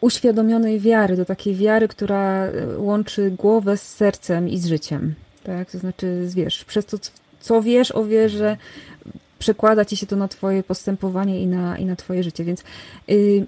uświadomionej 0.00 0.80
wiary, 0.80 1.16
do 1.16 1.24
takiej 1.24 1.54
wiary, 1.54 1.88
która 1.88 2.48
łączy 2.76 3.30
głowę 3.30 3.76
z 3.76 3.82
sercem 3.82 4.48
i 4.48 4.58
z 4.58 4.66
życiem 4.66 5.14
tak? 5.44 5.70
To 5.70 5.78
znaczy, 5.78 6.26
wiesz, 6.34 6.64
przez 6.64 6.86
to, 6.86 6.98
co 7.40 7.62
wiesz 7.62 7.92
o 7.92 8.04
wierze, 8.04 8.56
przekłada 9.38 9.84
ci 9.84 9.96
się 9.96 10.06
to 10.06 10.16
na 10.16 10.28
twoje 10.28 10.62
postępowanie 10.62 11.42
i 11.42 11.46
na, 11.46 11.78
i 11.78 11.84
na 11.84 11.96
twoje 11.96 12.22
życie, 12.22 12.44
więc 12.44 12.64
yy, 13.08 13.46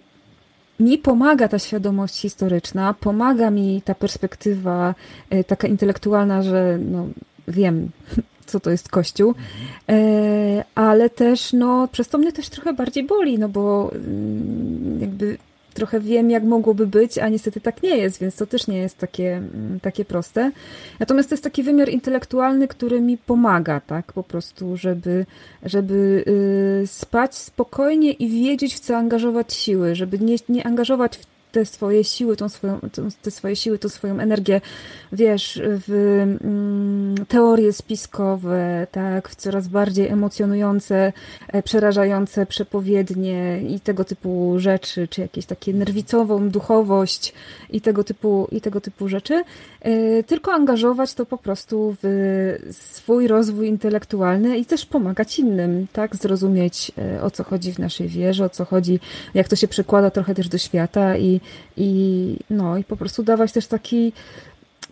mi 0.81 0.99
pomaga 0.99 1.49
ta 1.49 1.59
świadomość 1.59 2.21
historyczna, 2.21 2.95
pomaga 2.95 3.51
mi 3.51 3.83
ta 3.83 3.95
perspektywa 3.95 4.95
yy, 5.31 5.45
taka 5.45 5.69
intelektualna, 5.69 6.43
że 6.43 6.79
no, 6.79 7.07
wiem, 7.49 7.91
co 8.47 8.61
to 8.61 8.71
jest 8.71 8.89
Kościół, 8.89 9.35
yy, 9.89 9.95
ale 10.75 11.11
też, 11.11 11.53
no, 11.53 11.89
przez 11.93 12.09
to 12.09 12.19
mnie 12.19 12.33
też 12.33 12.49
trochę 12.49 12.73
bardziej 12.73 13.05
boli, 13.05 13.39
no 13.39 13.49
bo 13.49 13.91
mm, 13.95 15.01
jakby 15.01 15.39
trochę 15.77 16.01
wiem, 16.01 16.31
jak 16.31 16.45
mogłoby 16.45 16.87
być, 16.87 17.19
a 17.19 17.29
niestety 17.29 17.61
tak 17.61 17.83
nie 17.83 17.97
jest, 17.97 18.21
więc 18.21 18.37
to 18.37 18.47
też 18.47 18.67
nie 18.67 18.79
jest 18.79 18.99
takie, 18.99 19.37
mm, 19.37 19.81
takie 19.81 20.05
proste. 20.05 20.51
Natomiast 21.01 21.29
to 21.29 21.35
jest 21.35 21.45
taki 21.45 21.63
wymiar 21.63 21.89
intelektualny, 21.89 22.69
który 22.69 23.01
mi 23.01 23.19
pomaga, 23.19 23.81
tak, 23.81 24.13
po 24.13 24.23
prostu, 24.23 24.77
żeby, 24.77 25.27
żeby 25.63 26.25
yy, 26.81 26.87
spać 26.87 27.35
spokojnie 27.35 28.13
i 28.13 28.29
wiedzieć, 28.29 28.75
w 28.75 28.81
co 28.81 28.97
angażować 28.97 29.55
siły, 29.55 29.95
żeby 29.95 30.19
nie, 30.19 30.37
nie 30.49 30.67
angażować 30.67 31.17
w 31.17 31.36
te 31.53 31.67
swoje 31.67 32.05
siły, 32.05 32.37
tą 32.37 32.49
swoją, 32.49 32.81
te 33.23 33.31
swoje 33.31 33.57
siły, 33.57 33.79
tą 33.79 33.89
swoją 33.89 34.19
energię, 34.19 34.61
wiesz, 35.13 35.61
w 35.65 35.93
mm, 36.23 37.27
teorie 37.29 37.73
spiskowe, 37.73 38.87
tak, 38.93 39.29
w 39.29 39.35
coraz 39.35 39.69
bardziej 39.69 40.09
emocjonujące, 40.09 41.13
e, 41.49 41.63
przerażające 41.63 42.47
przepowiednie 42.47 43.61
i 43.69 43.81
tego 43.81 44.05
typu 44.05 44.55
rzeczy, 44.57 45.09
czy 45.09 45.21
jakieś 45.21 45.47
takie 45.47 45.73
nerwicową 45.73 46.49
duchowość 46.49 47.33
i 47.71 47.81
tego 47.81 48.05
typu, 48.05 48.49
i 48.53 48.61
tego 48.61 48.81
typu 48.81 49.09
rzeczy, 49.09 49.45
e, 49.81 50.23
tylko 50.23 50.53
angażować 50.53 51.15
to 51.15 51.27
po 51.27 51.39
prostu 51.39 51.97
w 52.03 52.07
swój 52.71 53.29
rozwój 53.29 53.69
intelektualny 53.69 54.59
i 54.59 54.65
też 54.65 54.87
pomagać 54.87 55.39
innym, 55.39 55.87
tak, 55.93 56.17
zrozumieć 56.17 56.93
e, 56.99 57.23
o 57.23 57.31
co 57.31 57.45
chodzi 57.45 57.73
w 57.73 57.79
naszej 57.79 58.09
wierze, 58.09 58.45
o 58.45 58.49
co 58.49 58.65
chodzi, 58.65 59.01
jak 59.35 59.49
to 59.49 59.57
się 59.57 59.69
przekłada 59.69 60.11
trochę 60.11 60.35
też 60.35 60.49
do 60.49 60.59
świata 60.59 61.17
i 61.17 61.36
i, 61.77 62.37
no, 62.51 62.79
i 62.79 62.85
po 62.85 62.97
prostu 62.97 63.23
dawać 63.23 63.53
też 63.53 63.67
taki. 63.67 64.13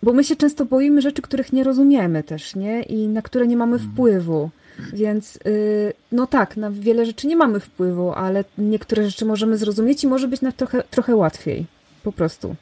Bo 0.03 0.13
my 0.13 0.23
się 0.23 0.35
często 0.35 0.65
boimy 0.65 1.01
rzeczy, 1.01 1.21
których 1.21 1.53
nie 1.53 1.63
rozumiemy 1.63 2.23
też, 2.23 2.55
nie? 2.55 2.83
I 2.83 3.07
na 3.07 3.21
które 3.21 3.47
nie 3.47 3.57
mamy 3.57 3.73
mhm. 3.73 3.91
wpływu. 3.91 4.49
Więc 4.93 5.39
yy, 5.45 5.93
no 6.11 6.27
tak, 6.27 6.57
na 6.57 6.71
wiele 6.71 7.05
rzeczy 7.05 7.27
nie 7.27 7.35
mamy 7.35 7.59
wpływu, 7.59 8.13
ale 8.13 8.43
niektóre 8.57 9.05
rzeczy 9.05 9.25
możemy 9.25 9.57
zrozumieć 9.57 10.03
i 10.03 10.07
może 10.07 10.27
być 10.27 10.41
na 10.41 10.51
trochę, 10.51 10.83
trochę 10.91 11.15
łatwiej. 11.15 11.65
Po 12.03 12.11
prostu. 12.11 12.55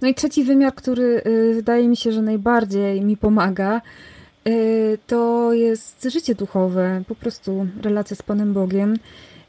No 0.00 0.08
i 0.08 0.14
trzeci 0.14 0.44
wymiar, 0.44 0.74
który 0.74 1.22
yy, 1.24 1.54
wydaje 1.54 1.88
mi 1.88 1.96
się, 1.96 2.12
że 2.12 2.22
najbardziej 2.22 3.00
mi 3.00 3.16
pomaga, 3.16 3.80
to 5.06 5.52
jest 5.52 6.02
życie 6.02 6.34
duchowe, 6.34 7.02
po 7.08 7.14
prostu 7.14 7.66
relacja 7.82 8.16
z 8.16 8.22
Panem 8.22 8.52
Bogiem 8.52 8.96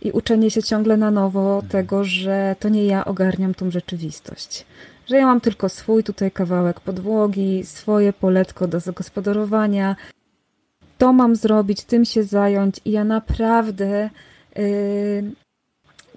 i 0.01 0.11
uczenie 0.11 0.51
się 0.51 0.63
ciągle 0.63 0.97
na 0.97 1.11
nowo 1.11 1.63
tego, 1.69 2.03
że 2.03 2.55
to 2.59 2.69
nie 2.69 2.85
ja 2.85 3.05
ogarniam 3.05 3.53
tą 3.53 3.71
rzeczywistość. 3.71 4.65
Że 5.07 5.17
ja 5.17 5.25
mam 5.25 5.41
tylko 5.41 5.69
swój 5.69 6.03
tutaj 6.03 6.31
kawałek 6.31 6.79
podłogi, 6.79 7.63
swoje 7.63 8.13
poletko 8.13 8.67
do 8.67 8.79
zagospodarowania. 8.79 9.95
To 10.97 11.13
mam 11.13 11.35
zrobić, 11.35 11.83
tym 11.83 12.05
się 12.05 12.23
zająć 12.23 12.79
i 12.85 12.91
ja 12.91 13.03
naprawdę 13.03 14.09
yy, 14.55 15.44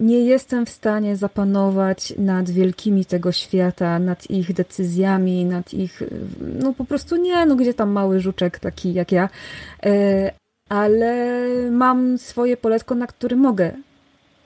nie 0.01 0.21
jestem 0.21 0.67
w 0.67 0.71
stanie 0.71 1.17
zapanować 1.17 2.15
nad 2.19 2.51
wielkimi 2.51 3.05
tego 3.05 3.33
świata, 3.33 3.99
nad 3.99 4.31
ich 4.31 4.53
decyzjami, 4.53 5.45
nad 5.45 5.75
ich. 5.75 6.03
No 6.41 6.73
po 6.73 6.85
prostu 6.85 7.17
nie, 7.17 7.47
no 7.47 7.57
gdzie 7.57 7.75
tam 7.75 7.91
mały 7.91 8.21
żuczek 8.21 8.59
taki 8.59 8.93
jak 8.95 9.13
ja. 9.13 9.29
Yy, 9.85 9.93
ale 10.69 11.37
mam 11.71 12.19
swoje 12.19 12.57
poletko, 12.57 12.95
na 12.95 13.07
którym 13.07 13.39
mogę 13.39 13.73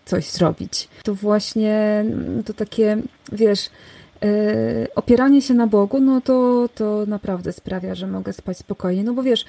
coś 0.04 0.30
zrobić. 0.30 0.88
To 1.02 1.14
właśnie 1.14 2.04
to 2.44 2.54
takie, 2.54 2.96
wiesz, 3.32 3.70
yy, 4.22 4.28
opieranie 4.94 5.42
się 5.42 5.54
na 5.54 5.66
Bogu, 5.66 6.00
no 6.00 6.20
to, 6.20 6.68
to 6.74 7.06
naprawdę 7.06 7.52
sprawia, 7.52 7.94
że 7.94 8.06
mogę 8.06 8.32
spać 8.32 8.58
spokojnie. 8.58 9.04
No 9.04 9.14
bo 9.14 9.22
wiesz, 9.22 9.44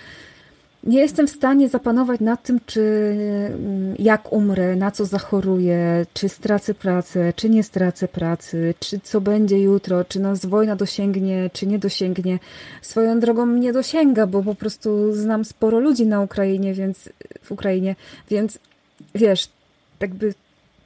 nie 0.84 1.00
jestem 1.00 1.28
w 1.28 1.32
stanie 1.32 1.70
zapanować 1.70 2.20
nad 2.20 2.44
tym, 2.44 2.60
czy 2.66 2.82
mm, 2.82 3.96
jak 4.00 4.34
umrę, 4.34 4.76
na 4.76 4.92
co 4.92 5.06
zachoruję, 5.06 6.06
czy 6.14 6.30
stracę 6.30 6.74
pracę, 6.74 7.34
czy 7.36 7.50
nie 7.50 7.64
stracę 7.64 8.08
pracy, 8.08 8.74
czy 8.80 9.00
co 9.00 9.22
będzie 9.22 9.60
jutro, 9.60 10.06
czy 10.06 10.20
nas 10.20 10.46
wojna 10.46 10.76
dosięgnie, 10.76 11.50
czy 11.54 11.68
nie 11.68 11.80
dosięgnie. 11.80 12.40
Swoją 12.82 13.20
drogą 13.20 13.46
nie 13.46 13.74
dosięga, 13.74 14.28
bo 14.28 14.44
po 14.44 14.56
prostu 14.56 15.14
znam 15.14 15.46
sporo 15.46 15.80
ludzi 15.80 16.06
na 16.06 16.22
Ukrainie, 16.22 16.74
więc 16.74 17.10
w 17.44 17.52
Ukrainie, 17.52 17.96
więc 18.30 18.60
wiesz, 19.16 19.50
jakby 20.00 20.34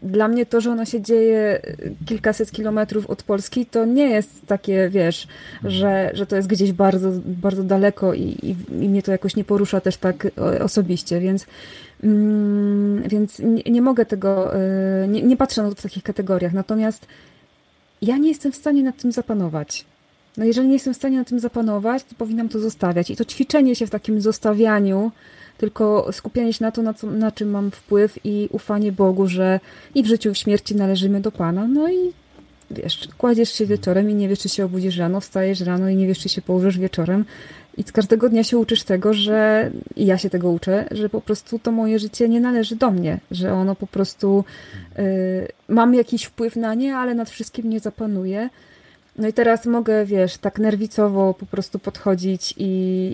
dla 0.03 0.27
mnie 0.27 0.45
to, 0.45 0.61
że 0.61 0.71
ona 0.71 0.85
się 0.85 1.01
dzieje 1.01 1.61
kilkaset 2.05 2.51
kilometrów 2.51 3.09
od 3.09 3.23
Polski, 3.23 3.65
to 3.65 3.85
nie 3.85 4.09
jest 4.09 4.45
takie, 4.47 4.89
wiesz, 4.89 5.27
że, 5.63 6.11
że 6.13 6.25
to 6.25 6.35
jest 6.35 6.47
gdzieś 6.47 6.71
bardzo, 6.71 7.11
bardzo 7.25 7.63
daleko 7.63 8.13
i, 8.13 8.21
i, 8.21 8.55
i 8.83 8.89
mnie 8.89 9.03
to 9.03 9.11
jakoś 9.11 9.35
nie 9.35 9.43
porusza 9.43 9.81
też 9.81 9.97
tak 9.97 10.27
osobiście, 10.61 11.19
więc, 11.19 11.45
mm, 12.03 13.03
więc 13.03 13.39
nie, 13.39 13.63
nie, 13.71 13.81
mogę 13.81 14.05
tego, 14.05 14.55
e, 14.55 15.07
nie, 15.07 15.21
nie 15.21 15.37
patrzę 15.37 15.63
na 15.63 15.69
to 15.69 15.75
w 15.75 15.81
takich 15.81 16.03
kategoriach. 16.03 16.53
Natomiast 16.53 17.07
ja 18.01 18.17
nie 18.17 18.29
jestem 18.29 18.51
w 18.51 18.55
stanie 18.55 18.83
nad 18.83 18.97
tym 18.97 19.11
zapanować. 19.11 19.85
No 20.37 20.45
jeżeli 20.45 20.67
nie 20.67 20.73
jestem 20.73 20.93
w 20.93 20.97
stanie 20.97 21.17
nad 21.17 21.27
tym 21.27 21.39
zapanować, 21.39 22.03
to 22.03 22.15
powinnam 22.15 22.49
to 22.49 22.59
zostawiać. 22.59 23.09
I 23.09 23.15
to 23.15 23.25
ćwiczenie 23.25 23.75
się 23.75 23.87
w 23.87 23.89
takim 23.89 24.21
zostawianiu, 24.21 25.11
tylko 25.57 26.09
skupianie 26.11 26.53
się 26.53 26.65
na 26.65 26.71
to, 26.71 26.81
na, 26.81 26.93
co, 26.93 27.07
na 27.07 27.31
czym 27.31 27.49
mam 27.49 27.71
wpływ 27.71 28.19
i 28.23 28.49
ufanie 28.51 28.91
Bogu, 28.91 29.27
że 29.27 29.59
i 29.95 30.03
w 30.03 30.07
życiu, 30.07 30.29
i 30.29 30.33
w 30.33 30.37
śmierci 30.37 30.75
należymy 30.75 31.21
do 31.21 31.31
Pana. 31.31 31.67
No 31.67 31.91
i 31.91 32.13
wiesz, 32.71 33.07
kładziesz 33.17 33.53
się 33.53 33.65
wieczorem 33.65 34.09
i 34.09 34.15
nie 34.15 34.29
wiesz, 34.29 34.39
czy 34.39 34.49
się 34.49 34.65
obudzisz 34.65 34.97
rano, 34.97 35.21
wstajesz 35.21 35.61
rano 35.61 35.89
i 35.89 35.95
nie 35.95 36.07
wiesz, 36.07 36.19
czy 36.19 36.29
się 36.29 36.41
położysz 36.41 36.77
wieczorem. 36.79 37.25
I 37.77 37.83
z 37.83 37.91
każdego 37.91 38.29
dnia 38.29 38.43
się 38.43 38.57
uczysz 38.57 38.83
tego, 38.83 39.13
że 39.13 39.71
i 39.95 40.05
ja 40.05 40.17
się 40.17 40.29
tego 40.29 40.51
uczę, 40.51 40.87
że 40.91 41.09
po 41.09 41.21
prostu 41.21 41.59
to 41.59 41.71
moje 41.71 41.99
życie 41.99 42.29
nie 42.29 42.39
należy 42.39 42.75
do 42.75 42.91
mnie, 42.91 43.19
że 43.31 43.53
ono 43.53 43.75
po 43.75 43.87
prostu 43.87 44.43
y, 44.99 45.47
mam 45.67 45.93
jakiś 45.93 46.23
wpływ 46.23 46.55
na 46.55 46.73
nie, 46.73 46.95
ale 46.95 47.15
nad 47.15 47.29
wszystkim 47.29 47.69
nie 47.69 47.79
zapanuje. 47.79 48.49
No 49.17 49.27
i 49.27 49.33
teraz 49.33 49.65
mogę, 49.65 50.05
wiesz, 50.05 50.37
tak 50.37 50.59
nerwicowo 50.59 51.33
po 51.33 51.45
prostu 51.45 51.79
podchodzić 51.79 52.53
i, 52.57 52.65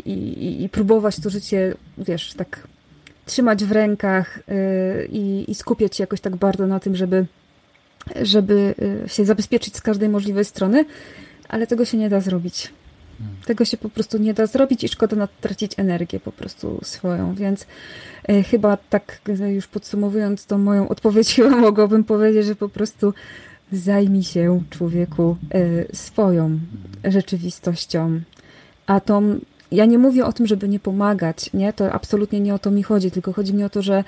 i, 0.06 0.64
i 0.64 0.70
próbować 0.70 1.20
to 1.20 1.30
życie, 1.30 1.74
wiesz, 1.98 2.34
tak 2.34 2.68
trzymać 3.26 3.64
w 3.64 3.72
rękach 3.72 4.40
i, 5.10 5.46
i 5.48 5.56
skupiać 5.56 5.96
się 5.96 6.04
jakoś 6.04 6.22
tak 6.22 6.36
bardzo 6.36 6.68
na 6.68 6.80
tym, 6.80 6.96
żeby, 6.96 7.26
żeby 8.22 8.76
się 9.08 9.26
zabezpieczyć 9.26 9.76
z 9.76 9.82
każdej 9.82 10.10
możliwej 10.10 10.46
strony, 10.46 10.86
ale 11.50 11.68
tego 11.68 11.86
się 11.86 11.98
nie 11.98 12.10
da 12.10 12.22
zrobić. 12.22 12.74
Tego 13.46 13.66
się 13.66 13.78
po 13.78 13.90
prostu 13.90 14.18
nie 14.18 14.34
da 14.34 14.46
zrobić 14.46 14.84
i 14.84 14.88
szkoda 14.88 15.16
natracić 15.16 15.80
energię 15.80 16.20
po 16.20 16.32
prostu 16.32 16.80
swoją, 16.84 17.36
więc 17.36 17.66
y, 18.30 18.44
chyba 18.44 18.78
tak 18.78 19.22
już 19.48 19.68
podsumowując 19.68 20.46
tą 20.46 20.58
moją 20.58 20.90
odpowiedź, 20.90 21.36
chyba 21.36 21.50
mogłabym 21.70 22.04
powiedzieć, 22.04 22.46
że 22.46 22.56
po 22.56 22.70
prostu 22.70 23.14
zajmij 23.78 24.24
się 24.24 24.62
człowieku 24.70 25.38
y, 25.56 25.88
swoją 25.94 26.60
rzeczywistością, 27.04 28.22
a 28.88 29.00
tą 29.00 29.40
ja 29.74 29.86
nie 29.86 29.98
mówię 29.98 30.26
o 30.26 30.34
tym, 30.34 30.48
żeby 30.48 30.70
nie 30.70 30.80
pomagać, 30.80 31.54
nie? 31.54 31.74
To 31.74 31.92
absolutnie 31.92 32.40
nie 32.40 32.54
o 32.54 32.60
to 32.60 32.72
mi 32.72 32.84
chodzi, 32.84 33.12
tylko 33.12 33.34
chodzi 33.34 33.54
mi 33.54 33.64
o 33.64 33.70
to, 33.70 33.82
że 33.82 34.04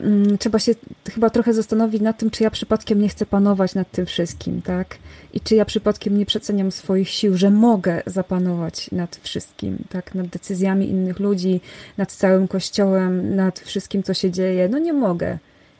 mm, 0.00 0.38
trzeba 0.38 0.58
się 0.58 0.72
chyba 1.10 1.30
trochę 1.30 1.54
zastanowić 1.54 2.02
nad 2.02 2.18
tym, 2.18 2.30
czy 2.30 2.42
ja 2.42 2.50
przypadkiem 2.50 3.00
nie 3.00 3.08
chcę 3.08 3.26
panować 3.26 3.74
nad 3.74 3.90
tym 3.90 4.06
wszystkim, 4.06 4.62
tak? 4.62 4.98
I 5.32 5.40
czy 5.40 5.54
ja 5.54 5.64
przypadkiem 5.64 6.18
nie 6.18 6.26
przeceniam 6.26 6.72
swoich 6.72 7.08
sił, 7.08 7.36
że 7.36 7.50
mogę 7.50 8.02
zapanować 8.06 8.90
nad 8.90 9.16
wszystkim, 9.16 9.78
tak? 9.88 10.14
Nad 10.14 10.26
decyzjami 10.26 10.88
innych 10.88 11.20
ludzi, 11.20 11.60
nad 11.98 12.12
całym 12.12 12.48
kościołem, 12.48 13.36
nad 13.36 13.60
wszystkim, 13.60 14.02
co 14.02 14.14
się 14.14 14.30
dzieje. 14.30 14.68
No 14.68 14.78
nie 14.78 14.92
mogę, 14.92 15.38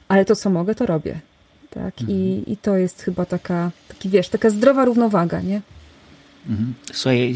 ale 0.08 0.25
to, 0.25 0.37
co 0.37 0.50
mogę, 0.50 0.75
to 0.75 0.87
robię. 0.87 1.29
Tak? 1.70 2.00
Mhm. 2.00 2.18
I, 2.18 2.42
I 2.46 2.56
to 2.56 2.76
jest 2.76 3.02
chyba 3.02 3.24
taka, 3.24 3.70
taki, 3.88 4.08
wiesz, 4.08 4.28
taka 4.28 4.50
zdrowa 4.50 4.84
równowaga, 4.84 5.40
nie? 5.40 5.60
Mhm. 6.48 6.74
Słuchaj, 6.92 7.34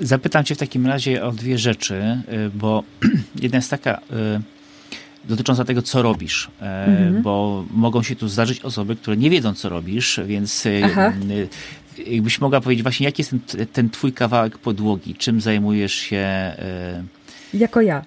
zapytam 0.00 0.44
cię 0.44 0.54
w 0.54 0.58
takim 0.58 0.86
razie 0.86 1.24
o 1.24 1.32
dwie 1.32 1.58
rzeczy, 1.58 1.94
y, 2.32 2.50
bo 2.50 2.82
jedna 3.42 3.58
jest 3.58 3.70
taka 3.70 3.98
y, 3.98 3.98
dotycząca 5.24 5.64
tego, 5.64 5.82
co 5.82 6.02
robisz, 6.02 6.44
y, 6.46 6.64
mhm. 6.64 7.22
bo 7.22 7.64
mogą 7.70 8.02
się 8.02 8.16
tu 8.16 8.28
zdarzyć 8.28 8.60
osoby, 8.60 8.96
które 8.96 9.16
nie 9.16 9.30
wiedzą, 9.30 9.54
co 9.54 9.68
robisz, 9.68 10.20
więc 10.26 10.64
Aha. 10.84 11.12
jakbyś 12.06 12.40
mogła 12.40 12.60
powiedzieć 12.60 12.82
właśnie, 12.82 13.04
jaki 13.06 13.20
jest 13.22 13.30
ten, 13.30 13.66
ten 13.66 13.90
twój 13.90 14.12
kawałek 14.12 14.58
podłogi, 14.58 15.14
czym 15.14 15.40
zajmujesz 15.40 15.94
się... 15.94 16.26
Jako 17.54 17.80
ja. 17.80 18.04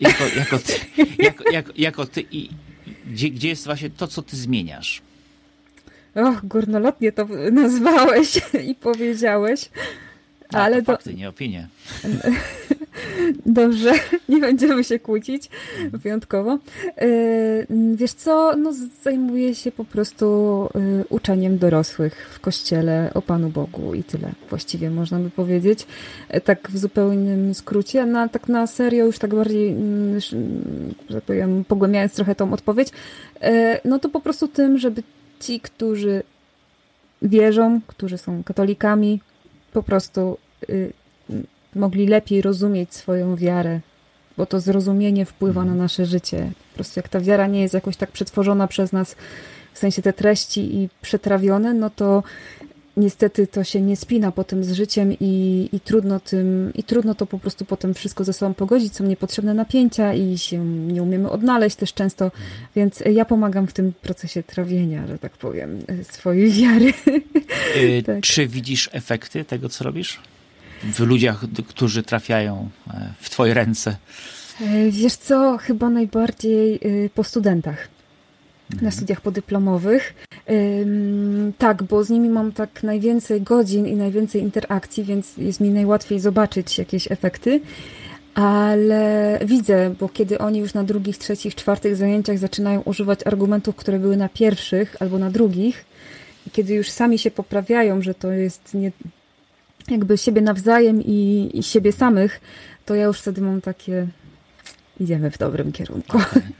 Jako, 0.00 0.24
jako 0.36 0.58
ty, 0.58 0.72
jako, 1.18 1.50
jako, 1.50 1.72
jako 1.76 2.06
ty 2.06 2.24
i 2.30 2.48
gdzie, 3.06 3.30
gdzie 3.30 3.48
jest 3.48 3.64
właśnie 3.64 3.90
to, 3.90 4.06
co 4.06 4.22
ty 4.22 4.36
zmieniasz? 4.36 5.02
Och, 6.16 6.46
górnolotnie 6.46 7.12
to 7.12 7.26
nazwałeś 7.52 8.40
i 8.68 8.74
powiedziałeś. 8.74 9.70
No, 10.52 10.58
ale 10.58 10.82
to 10.82 10.92
fakty, 10.92 11.14
nie 11.14 11.28
opinie. 11.28 11.68
Dobrze, 13.46 13.92
nie 14.28 14.40
będziemy 14.40 14.84
się 14.84 14.98
kłócić 14.98 15.50
wyjątkowo. 15.92 16.58
E, 16.96 17.08
wiesz 17.94 18.12
co, 18.12 18.56
no 18.56 18.72
zajmuję 19.02 19.54
się 19.54 19.72
po 19.72 19.84
prostu 19.84 20.26
e, 20.74 21.04
uczeniem 21.08 21.58
dorosłych 21.58 22.30
w 22.32 22.40
kościele 22.40 23.10
o 23.14 23.22
Panu 23.22 23.48
Bogu 23.48 23.94
i 23.94 24.04
tyle 24.04 24.32
właściwie 24.50 24.90
można 24.90 25.18
by 25.18 25.30
powiedzieć. 25.30 25.86
E, 26.28 26.40
tak 26.40 26.70
w 26.70 26.78
zupełnym 26.78 27.54
skrócie, 27.54 28.06
no 28.06 28.28
tak 28.28 28.48
na 28.48 28.66
serio 28.66 29.04
już 29.04 29.18
tak 29.18 29.34
bardziej, 29.34 29.68
mm, 29.68 30.20
że 31.10 31.20
powiem, 31.20 31.64
pogłębiając 31.64 32.12
trochę 32.14 32.34
tą 32.34 32.52
odpowiedź, 32.52 32.88
no 33.84 33.98
to 33.98 34.08
po 34.08 34.20
prostu 34.20 34.48
tym, 34.48 34.78
żeby 34.78 35.02
ci, 35.40 35.60
którzy 35.60 36.22
wierzą, 37.22 37.80
którzy 37.86 38.18
są 38.18 38.42
katolikami, 38.44 39.20
po 39.72 39.82
prostu 39.82 40.38
y, 40.70 40.92
mogli 41.74 42.06
lepiej 42.06 42.42
rozumieć 42.42 42.94
swoją 42.94 43.36
wiarę, 43.36 43.80
bo 44.36 44.46
to 44.46 44.60
zrozumienie 44.60 45.26
wpływa 45.26 45.64
na 45.64 45.74
nasze 45.74 46.06
życie. 46.06 46.52
Po 46.70 46.74
prostu 46.74 47.00
jak 47.00 47.08
ta 47.08 47.20
wiara 47.20 47.46
nie 47.46 47.62
jest 47.62 47.74
jakoś 47.74 47.96
tak 47.96 48.10
przetworzona 48.10 48.66
przez 48.68 48.92
nas, 48.92 49.16
w 49.72 49.78
sensie 49.78 50.02
te 50.02 50.12
treści 50.12 50.76
i 50.76 50.88
przetrawione, 51.02 51.74
no 51.74 51.90
to 51.90 52.22
niestety 52.96 53.46
to 53.46 53.64
się 53.64 53.80
nie 53.80 53.96
spina 53.96 54.32
potem 54.32 54.64
z 54.64 54.72
życiem 54.72 55.12
i, 55.20 55.68
i, 55.72 55.80
trudno 55.80 56.20
tym, 56.20 56.72
i 56.74 56.82
trudno 56.82 57.14
to 57.14 57.26
po 57.26 57.38
prostu 57.38 57.64
potem 57.64 57.94
wszystko 57.94 58.24
ze 58.24 58.32
sobą 58.32 58.54
pogodzić, 58.54 58.96
są 58.96 59.04
niepotrzebne 59.04 59.54
napięcia 59.54 60.14
i 60.14 60.38
się 60.38 60.64
nie 60.64 61.02
umiemy 61.02 61.30
odnaleźć 61.30 61.76
też 61.76 61.94
często, 61.94 62.30
więc 62.76 63.02
ja 63.12 63.24
pomagam 63.24 63.66
w 63.66 63.72
tym 63.72 63.92
procesie 64.02 64.42
trawienia, 64.42 65.06
że 65.06 65.18
tak 65.18 65.32
powiem, 65.32 65.78
swojej 66.02 66.50
wiary. 66.50 66.92
Yy, 67.76 68.02
tak. 68.06 68.20
Czy 68.20 68.46
widzisz 68.46 68.90
efekty 68.92 69.44
tego, 69.44 69.68
co 69.68 69.84
robisz? 69.84 70.20
W 70.82 71.00
ludziach, 71.00 71.44
którzy 71.68 72.02
trafiają 72.02 72.68
e, 72.90 73.12
w 73.20 73.30
twoje 73.30 73.54
ręce? 73.54 73.96
E, 74.60 74.90
wiesz 74.90 75.16
co, 75.16 75.58
chyba 75.58 75.90
najbardziej 75.90 76.80
po 77.14 77.24
studentach 77.24 77.95
na 78.82 78.90
studiach 78.90 79.20
podyplomowych. 79.20 80.14
tak, 81.58 81.82
bo 81.82 82.04
z 82.04 82.10
nimi 82.10 82.28
mam 82.28 82.52
tak 82.52 82.82
najwięcej 82.82 83.42
godzin 83.42 83.86
i 83.86 83.96
najwięcej 83.96 84.42
interakcji, 84.42 85.04
więc 85.04 85.36
jest 85.36 85.60
mi 85.60 85.70
najłatwiej 85.70 86.20
zobaczyć 86.20 86.78
jakieś 86.78 87.12
efekty. 87.12 87.60
Ale 88.34 89.38
widzę, 89.44 89.94
bo 90.00 90.08
kiedy 90.08 90.38
oni 90.38 90.58
już 90.58 90.74
na 90.74 90.84
drugich, 90.84 91.18
trzecich, 91.18 91.54
czwartych 91.54 91.96
zajęciach 91.96 92.38
zaczynają 92.38 92.80
używać 92.80 93.26
argumentów, 93.26 93.76
które 93.76 93.98
były 93.98 94.16
na 94.16 94.28
pierwszych 94.28 94.96
albo 95.00 95.18
na 95.18 95.30
drugich, 95.30 95.84
kiedy 96.52 96.74
już 96.74 96.90
sami 96.90 97.18
się 97.18 97.30
poprawiają, 97.30 98.02
że 98.02 98.14
to 98.14 98.32
jest 98.32 98.74
nie, 98.74 98.92
jakby 99.88 100.18
siebie 100.18 100.40
nawzajem 100.40 101.02
i, 101.02 101.50
i 101.54 101.62
siebie 101.62 101.92
samych, 101.92 102.40
to 102.86 102.94
ja 102.94 103.04
już 103.04 103.20
wtedy 103.20 103.40
mam 103.40 103.60
takie, 103.60 104.06
idziemy 105.00 105.30
w 105.30 105.38
dobrym 105.38 105.72
kierunku. 105.72 106.18
Okay. 106.18 106.42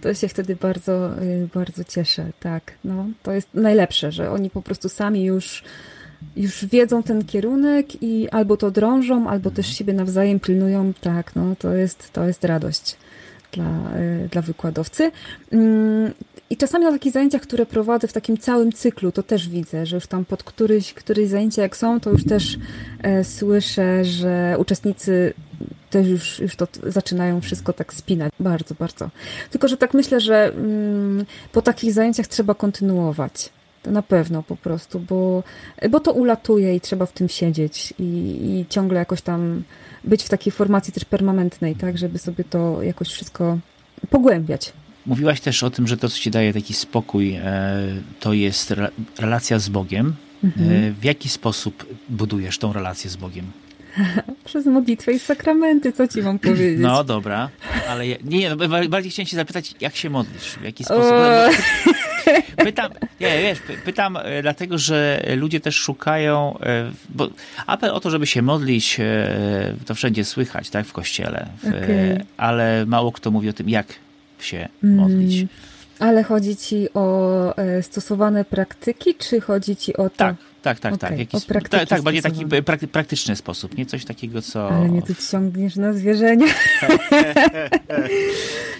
To 0.00 0.14
się 0.14 0.28
wtedy 0.28 0.56
bardzo, 0.56 1.22
y, 1.22 1.48
bardzo 1.54 1.84
cieszę, 1.84 2.26
tak. 2.40 2.72
No, 2.84 3.06
to 3.22 3.32
jest 3.32 3.48
najlepsze, 3.54 4.12
że 4.12 4.30
oni 4.30 4.50
po 4.50 4.62
prostu 4.62 4.88
sami 4.88 5.24
już, 5.24 5.62
już 6.36 6.66
wiedzą 6.66 7.02
ten 7.02 7.24
kierunek 7.24 8.02
i 8.02 8.28
albo 8.28 8.56
to 8.56 8.70
drążą, 8.70 9.28
albo 9.28 9.50
też 9.50 9.66
siebie 9.66 9.92
nawzajem 9.92 10.40
pilnują, 10.40 10.92
tak, 11.00 11.36
no, 11.36 11.56
to 11.58 11.74
jest, 11.74 12.12
to 12.12 12.26
jest 12.26 12.44
radość 12.44 12.96
dla, 13.52 13.96
y, 14.24 14.28
dla 14.28 14.42
wykładowcy. 14.42 15.10
Mm, 15.52 16.12
I 16.50 16.56
czasami 16.56 16.84
na 16.84 16.92
takich 16.92 17.12
zajęciach, 17.12 17.42
które 17.42 17.66
prowadzę 17.66 18.08
w 18.08 18.12
takim 18.12 18.38
całym 18.38 18.72
cyklu, 18.72 19.12
to 19.12 19.22
też 19.22 19.48
widzę, 19.48 19.86
że 19.86 19.96
już 19.96 20.06
tam 20.06 20.24
pod 20.24 20.42
któryś, 20.42 20.94
któryś 20.94 21.28
zajęcia 21.28 21.62
jak 21.62 21.76
są, 21.76 22.00
to 22.00 22.10
już 22.10 22.24
też 22.24 22.58
e, 23.02 23.24
słyszę, 23.24 24.04
że 24.04 24.56
uczestnicy 24.58 25.34
też 25.90 26.08
już, 26.08 26.38
już 26.38 26.56
to 26.56 26.66
zaczynają 26.82 27.40
wszystko 27.40 27.72
tak 27.72 27.94
spinać. 27.94 28.32
Bardzo, 28.40 28.74
bardzo. 28.74 29.10
Tylko, 29.50 29.68
że 29.68 29.76
tak 29.76 29.94
myślę, 29.94 30.20
że 30.20 30.52
mm, 30.52 31.26
po 31.52 31.62
takich 31.62 31.92
zajęciach 31.92 32.26
trzeba 32.26 32.54
kontynuować. 32.54 33.50
To 33.82 33.90
na 33.90 34.02
pewno 34.02 34.42
po 34.42 34.56
prostu, 34.56 35.00
bo, 35.00 35.42
bo 35.90 36.00
to 36.00 36.12
ulatuje 36.12 36.74
i 36.74 36.80
trzeba 36.80 37.06
w 37.06 37.12
tym 37.12 37.28
siedzieć 37.28 37.94
i, 37.98 38.04
i 38.04 38.66
ciągle 38.68 38.98
jakoś 38.98 39.22
tam 39.22 39.62
być 40.04 40.22
w 40.22 40.28
takiej 40.28 40.52
formacji 40.52 40.92
też 40.92 41.04
permanentnej, 41.04 41.76
tak, 41.76 41.98
żeby 41.98 42.18
sobie 42.18 42.44
to 42.44 42.82
jakoś 42.82 43.08
wszystko 43.08 43.58
pogłębiać. 44.10 44.72
Mówiłaś 45.06 45.40
też 45.40 45.62
o 45.62 45.70
tym, 45.70 45.86
że 45.86 45.96
to, 45.96 46.08
co 46.08 46.18
ci 46.18 46.30
daje 46.30 46.52
taki 46.52 46.74
spokój, 46.74 47.34
e, 47.34 47.42
to 48.20 48.32
jest 48.32 48.74
relacja 49.18 49.58
z 49.58 49.68
Bogiem. 49.68 50.14
Mhm. 50.44 50.72
E, 50.72 50.92
w 50.92 51.04
jaki 51.04 51.28
sposób 51.28 51.86
budujesz 52.08 52.58
tą 52.58 52.72
relację 52.72 53.10
z 53.10 53.16
Bogiem? 53.16 53.52
Przez 54.44 54.66
modlitwę 54.66 55.12
i 55.12 55.18
sakramenty, 55.18 55.92
co 55.92 56.08
ci 56.08 56.22
mam 56.22 56.38
powiedzieć? 56.38 56.80
No 56.80 57.04
dobra, 57.04 57.48
ale 57.88 58.06
ja, 58.06 58.16
nie, 58.24 58.54
no, 58.54 58.56
bardziej 58.88 59.10
chciałem 59.10 59.26
się 59.26 59.36
zapytać, 59.36 59.74
jak 59.80 59.96
się 59.96 60.10
modlisz? 60.10 60.44
W 60.44 60.64
jaki 60.64 60.84
sposób? 60.84 61.14
Pytam, 62.56 62.92
nie, 63.20 63.42
wiesz, 63.42 63.58
pytam 63.84 64.16
e, 64.16 64.42
dlatego, 64.42 64.78
że 64.78 65.26
ludzie 65.36 65.60
też 65.60 65.76
szukają, 65.76 66.58
e, 66.58 66.90
bo 67.08 67.28
apel 67.66 67.90
o 67.90 68.00
to, 68.00 68.10
żeby 68.10 68.26
się 68.26 68.42
modlić, 68.42 69.00
e, 69.00 69.74
to 69.86 69.94
wszędzie 69.94 70.24
słychać, 70.24 70.70
tak, 70.70 70.86
w 70.86 70.92
kościele, 70.92 71.46
okay. 71.62 72.24
ale 72.36 72.86
mało 72.86 73.12
kto 73.12 73.30
mówi 73.30 73.48
o 73.48 73.52
tym, 73.52 73.68
jak 73.68 73.86
się 74.40 74.68
modlić. 74.82 75.36
Mm. 75.36 75.48
Ale 75.98 76.22
chodzi 76.22 76.56
ci 76.56 76.88
o 76.94 77.54
stosowane 77.82 78.44
praktyki, 78.44 79.14
czy 79.14 79.40
chodzi 79.40 79.76
ci 79.76 79.96
o 79.96 80.02
to? 80.02 80.16
Tak, 80.16 80.36
tak, 80.62 80.80
tak, 80.80 80.94
okay. 80.94 81.10
tak. 81.10 81.18
Jakiś, 81.18 81.44
tak, 81.44 81.88
tak, 81.88 82.02
bardziej 82.02 82.22
taki 82.22 82.46
prakty, 82.46 82.88
praktyczny 82.88 83.36
sposób, 83.36 83.76
nie 83.76 83.86
coś 83.86 84.04
takiego, 84.04 84.42
co... 84.42 84.68
Ale 84.68 84.88
mnie 84.88 85.02
tu 85.02 85.14
ciągniesz 85.30 85.76
na 85.76 85.92
zwierzenia. 85.92 86.46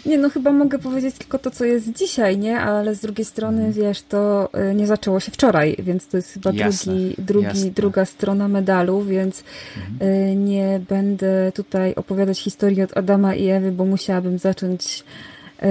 nie, 0.07 0.19
no 0.19 0.31
chyba 0.31 0.53
mogę 0.53 0.79
powiedzieć 0.79 1.14
tylko 1.14 1.38
to, 1.38 1.51
co 1.51 1.64
jest 1.64 1.93
dzisiaj, 1.93 2.38
nie? 2.38 2.61
Ale 2.61 2.95
z 2.95 3.01
drugiej 3.01 3.25
strony, 3.25 3.61
mm. 3.61 3.73
wiesz, 3.73 4.03
to 4.03 4.51
y, 4.71 4.75
nie 4.75 4.87
zaczęło 4.87 5.21
się 5.21 5.33
wczoraj, 5.33 5.77
więc 5.79 6.07
to 6.07 6.16
jest 6.16 6.33
chyba 6.33 6.53
jasne, 6.53 6.93
drugi, 6.93 7.14
drugi, 7.19 7.71
druga 7.71 8.05
strona 8.05 8.49
medalu, 8.49 9.03
więc 9.03 9.45
mm. 10.01 10.45
nie 10.45 10.81
będę 10.88 11.53
tutaj 11.55 11.95
opowiadać 11.95 12.40
historii 12.40 12.83
od 12.83 12.97
Adama 12.97 13.35
i 13.35 13.49
Ewy, 13.49 13.73
bo 13.73 13.85
musiałabym 13.85 14.38
zacząć 14.38 15.05
y, 15.62 15.66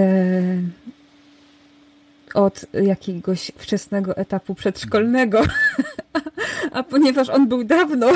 od 2.36 2.66
jakiegoś 2.74 3.52
wczesnego 3.58 4.18
etapu 4.18 4.56
przedszkolnego. 4.56 5.42
a 6.72 6.84
ponieważ 6.84 7.30
on 7.30 7.48
był 7.48 7.64
dawno, 7.64 8.08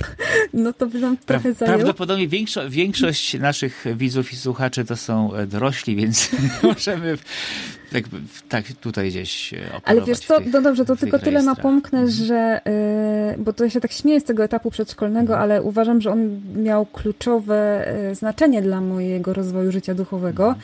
no 0.54 0.74
to 0.74 0.88
by 0.88 1.00
nam 1.00 1.18
trochę 1.18 1.54
zajął. 1.54 1.76
Prawdopodobnie 1.76 2.28
większo 2.28 2.70
większość 2.70 3.34
naszych 3.40 3.86
widzów 3.96 4.34
i 4.34 4.36
słuchaczy 4.36 4.86
to 4.86 4.98
są 4.98 5.34
e, 5.34 5.48
dorośli, 5.48 5.96
więc 5.96 6.30
możemy 6.64 7.18
tak, 7.94 8.04
tak 8.50 8.66
tutaj 8.82 9.10
gdzieś 9.10 9.54
Ale 9.84 10.02
wiesz 10.02 10.20
co, 10.20 10.38
tych, 10.38 10.54
no 10.54 10.62
dobrze, 10.62 10.86
to 10.86 10.96
tylko 10.96 11.20
tyle 11.20 11.44
napomknę, 11.44 12.00
mhm. 12.00 12.18
że, 12.28 12.62
yy, 13.36 13.44
bo 13.44 13.54
to 13.54 13.64
ja 13.64 13.70
się 13.70 13.82
tak 13.82 13.92
śmieję 13.92 14.20
z 14.20 14.24
tego 14.24 14.44
etapu 14.44 14.72
przedszkolnego, 14.72 15.34
mhm. 15.34 15.42
ale 15.42 15.62
uważam, 15.62 16.02
że 16.02 16.12
on 16.12 16.42
miał 16.56 16.86
kluczowe 16.86 17.94
yy, 18.08 18.16
znaczenie 18.16 18.62
dla 18.62 18.82
mojego 18.82 19.34
rozwoju 19.34 19.72
życia 19.72 19.96
duchowego, 19.96 20.56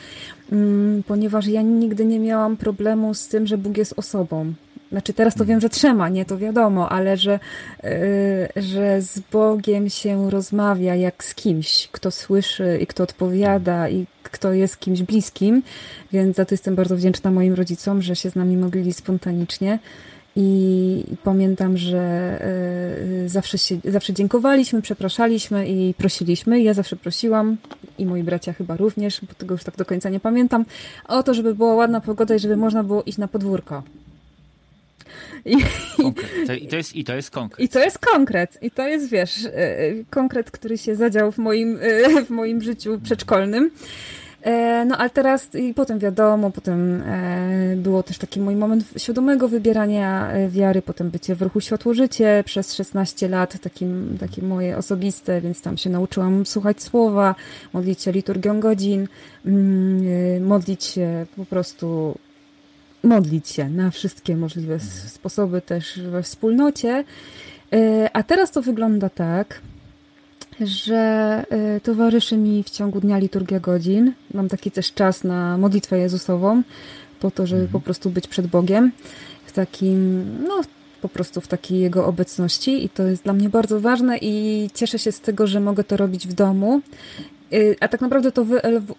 yy, 0.52 0.58
ponieważ 1.06 1.46
ja 1.46 1.62
nigdy 1.62 2.04
nie 2.04 2.20
miałam 2.20 2.56
problemu 2.56 3.14
z 3.14 3.28
tym, 3.28 3.46
że 3.46 3.58
Bóg 3.58 3.76
jest 3.76 3.94
osobą. 3.96 4.52
Znaczy 4.90 5.12
teraz 5.12 5.34
to 5.34 5.44
wiem, 5.44 5.60
że 5.60 5.68
trzyma, 5.68 6.08
nie, 6.08 6.24
to 6.24 6.38
wiadomo, 6.38 6.88
ale 6.88 7.16
że, 7.16 7.38
yy, 7.82 8.62
że 8.62 9.02
z 9.02 9.20
Bogiem 9.20 9.90
się 9.90 10.30
rozmawia 10.30 10.94
jak 10.94 11.24
z 11.24 11.34
kimś, 11.34 11.88
kto 11.92 12.10
słyszy 12.10 12.78
i 12.82 12.86
kto 12.86 13.02
odpowiada 13.02 13.88
i 13.88 14.06
kto 14.30 14.52
jest 14.52 14.80
kimś 14.80 15.02
bliskim, 15.02 15.62
więc 16.12 16.36
za 16.36 16.44
to 16.44 16.54
jestem 16.54 16.74
bardzo 16.74 16.96
wdzięczna 16.96 17.30
moim 17.30 17.54
rodzicom, 17.54 18.02
że 18.02 18.16
się 18.16 18.30
z 18.30 18.34
nami 18.34 18.56
modlili 18.56 18.92
spontanicznie. 18.92 19.78
I 20.36 21.04
pamiętam, 21.24 21.76
że 21.76 22.38
y, 23.24 23.28
zawsze, 23.28 23.58
się, 23.58 23.78
zawsze 23.84 24.12
dziękowaliśmy, 24.12 24.82
przepraszaliśmy 24.82 25.68
i 25.68 25.94
prosiliśmy. 25.94 26.62
Ja 26.62 26.74
zawsze 26.74 26.96
prosiłam 26.96 27.56
i 27.98 28.06
moi 28.06 28.22
bracia 28.22 28.52
chyba 28.52 28.76
również, 28.76 29.20
bo 29.22 29.34
tego 29.34 29.54
już 29.54 29.64
tak 29.64 29.76
do 29.76 29.84
końca 29.84 30.10
nie 30.10 30.20
pamiętam, 30.20 30.64
o 31.08 31.22
to, 31.22 31.34
żeby 31.34 31.54
była 31.54 31.74
ładna 31.74 32.00
pogoda 32.00 32.34
i 32.34 32.38
żeby 32.38 32.56
można 32.56 32.84
było 32.84 33.02
iść 33.02 33.18
na 33.18 33.28
podwórko. 33.28 33.82
I, 35.44 35.56
to, 36.46 36.52
i, 36.54 36.68
to 36.68 36.76
jest, 36.76 36.96
I 36.96 37.04
to 37.04 37.14
jest 37.14 37.30
konkret. 37.30 37.60
I 37.60 37.68
to 37.68 37.80
jest 37.80 37.98
konkret. 37.98 38.58
I 38.62 38.70
to 38.70 38.88
jest, 38.88 39.10
wiesz, 39.10 39.44
y, 39.44 40.04
konkret, 40.10 40.50
który 40.50 40.78
się 40.78 40.96
zadział 40.96 41.32
w 41.32 41.38
moim, 41.38 41.78
w 42.26 42.30
moim 42.30 42.62
życiu 42.62 43.00
przedszkolnym. 43.02 43.70
E, 44.42 44.84
no 44.84 44.96
ale 44.96 45.10
teraz 45.10 45.54
i 45.54 45.74
potem 45.74 45.98
wiadomo, 45.98 46.50
potem 46.50 47.02
e, 47.02 47.76
było 47.76 48.02
też 48.02 48.18
taki 48.18 48.40
mój 48.40 48.56
moment 48.56 48.84
świadomego 48.96 49.48
wybierania 49.48 50.30
e, 50.30 50.48
wiary, 50.48 50.82
potem 50.82 51.10
bycie 51.10 51.34
w 51.34 51.42
ruchu 51.42 51.60
Światło 51.60 51.94
Życie 51.94 52.42
przez 52.46 52.74
16 52.74 53.28
lat, 53.28 53.60
takim, 53.60 54.16
takie 54.20 54.42
moje 54.42 54.76
osobiste, 54.76 55.40
więc 55.40 55.62
tam 55.62 55.76
się 55.76 55.90
nauczyłam 55.90 56.46
słuchać 56.46 56.82
słowa, 56.82 57.34
modlić 57.72 58.02
się 58.02 58.12
liturgią 58.12 58.60
godzin, 58.60 59.08
mm, 59.46 60.46
modlić 60.46 60.84
się 60.84 61.26
po 61.36 61.44
prostu 61.44 62.14
modlić 63.02 63.48
się 63.48 63.68
na 63.68 63.90
wszystkie 63.90 64.36
możliwe 64.36 64.80
sposoby 65.06 65.60
też 65.60 66.00
we 66.00 66.22
wspólnocie. 66.22 67.04
A 68.12 68.22
teraz 68.22 68.50
to 68.50 68.62
wygląda 68.62 69.08
tak, 69.08 69.60
że 70.60 71.44
y, 71.76 71.80
towarzyszy 71.80 72.36
mi 72.36 72.62
w 72.62 72.70
ciągu 72.70 73.00
dnia 73.00 73.18
liturgia 73.18 73.60
godzin. 73.60 74.12
Mam 74.34 74.48
taki 74.48 74.70
też 74.70 74.92
czas 74.92 75.24
na 75.24 75.58
modlitwę 75.58 75.98
Jezusową, 75.98 76.62
po 77.20 77.30
to, 77.30 77.46
żeby 77.46 77.62
mhm. 77.62 77.72
po 77.72 77.84
prostu 77.84 78.10
być 78.10 78.28
przed 78.28 78.46
Bogiem 78.46 78.92
w 79.46 79.52
takim, 79.52 80.24
no 80.48 80.60
po 81.00 81.08
prostu 81.08 81.40
w 81.40 81.48
takiej 81.48 81.80
Jego 81.80 82.06
obecności 82.06 82.84
i 82.84 82.88
to 82.88 83.02
jest 83.02 83.24
dla 83.24 83.32
mnie 83.32 83.48
bardzo 83.48 83.80
ważne 83.80 84.18
i 84.18 84.70
cieszę 84.74 84.98
się 84.98 85.12
z 85.12 85.20
tego, 85.20 85.46
że 85.46 85.60
mogę 85.60 85.84
to 85.84 85.96
robić 85.96 86.28
w 86.28 86.32
domu. 86.32 86.80
Y, 87.52 87.76
a 87.80 87.88
tak 87.88 88.00
naprawdę 88.00 88.32
to 88.32 88.46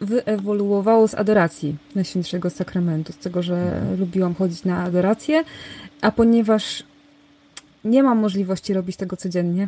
wyewoluowało 0.01 1.07
z 1.07 1.15
adoracji 1.15 1.75
Najświętszego 1.95 2.49
Sakramentu, 2.49 3.13
z 3.13 3.17
tego, 3.17 3.43
że 3.43 3.55
mhm. 3.55 3.99
lubiłam 3.99 4.35
chodzić 4.35 4.65
na 4.65 4.83
adorację, 4.83 5.43
a 6.01 6.11
ponieważ 6.11 6.83
nie 7.83 8.03
mam 8.03 8.17
możliwości 8.17 8.73
robić 8.73 8.95
tego 8.95 9.17
codziennie, 9.17 9.67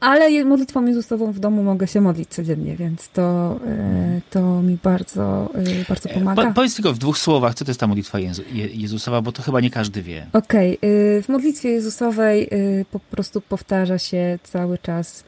ale 0.00 0.44
modlitwą 0.44 0.86
Jezusową 0.86 1.32
w 1.32 1.38
domu 1.38 1.62
mogę 1.62 1.86
się 1.86 2.00
modlić 2.00 2.28
codziennie, 2.28 2.76
więc 2.76 3.08
to, 3.08 3.60
e, 3.66 4.20
to 4.30 4.62
mi 4.62 4.78
bardzo, 4.82 5.50
e, 5.54 5.84
bardzo 5.88 6.08
pomaga. 6.08 6.46
Po, 6.46 6.52
powiedz 6.52 6.74
tylko 6.74 6.92
w 6.92 6.98
dwóch 6.98 7.18
słowach, 7.18 7.54
co 7.54 7.64
to 7.64 7.70
jest 7.70 7.80
ta 7.80 7.86
modlitwa 7.86 8.18
Jezu, 8.18 8.42
Jezusowa, 8.52 9.22
bo 9.22 9.32
to 9.32 9.42
chyba 9.42 9.60
nie 9.60 9.70
każdy 9.70 10.02
wie. 10.02 10.26
Okej, 10.32 10.78
okay. 10.78 11.22
w 11.22 11.28
modlitwie 11.28 11.68
Jezusowej 11.68 12.50
po 12.90 13.00
prostu 13.00 13.40
powtarza 13.40 13.98
się 13.98 14.38
cały 14.42 14.78
czas 14.78 15.24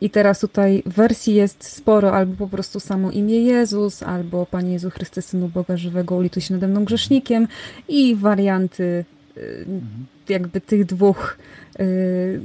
i 0.00 0.10
teraz 0.10 0.40
tutaj 0.40 0.82
wersji 0.86 1.34
jest 1.34 1.64
sporo, 1.64 2.12
albo 2.12 2.36
po 2.36 2.48
prostu 2.48 2.80
samo 2.80 3.10
imię 3.10 3.42
Jezus, 3.42 4.02
albo 4.02 4.46
Panie 4.46 4.72
Jezu 4.72 4.90
Chryste, 4.90 5.22
Synu 5.22 5.48
Boga 5.48 5.76
Żywego, 5.76 6.16
ulituj 6.16 6.42
się 6.42 6.54
nade 6.54 6.68
mną 6.68 6.84
grzesznikiem 6.84 7.48
i 7.88 8.16
warianty 8.16 9.04
mhm. 9.36 10.06
jakby 10.28 10.60
tych 10.60 10.84
dwóch 10.84 11.38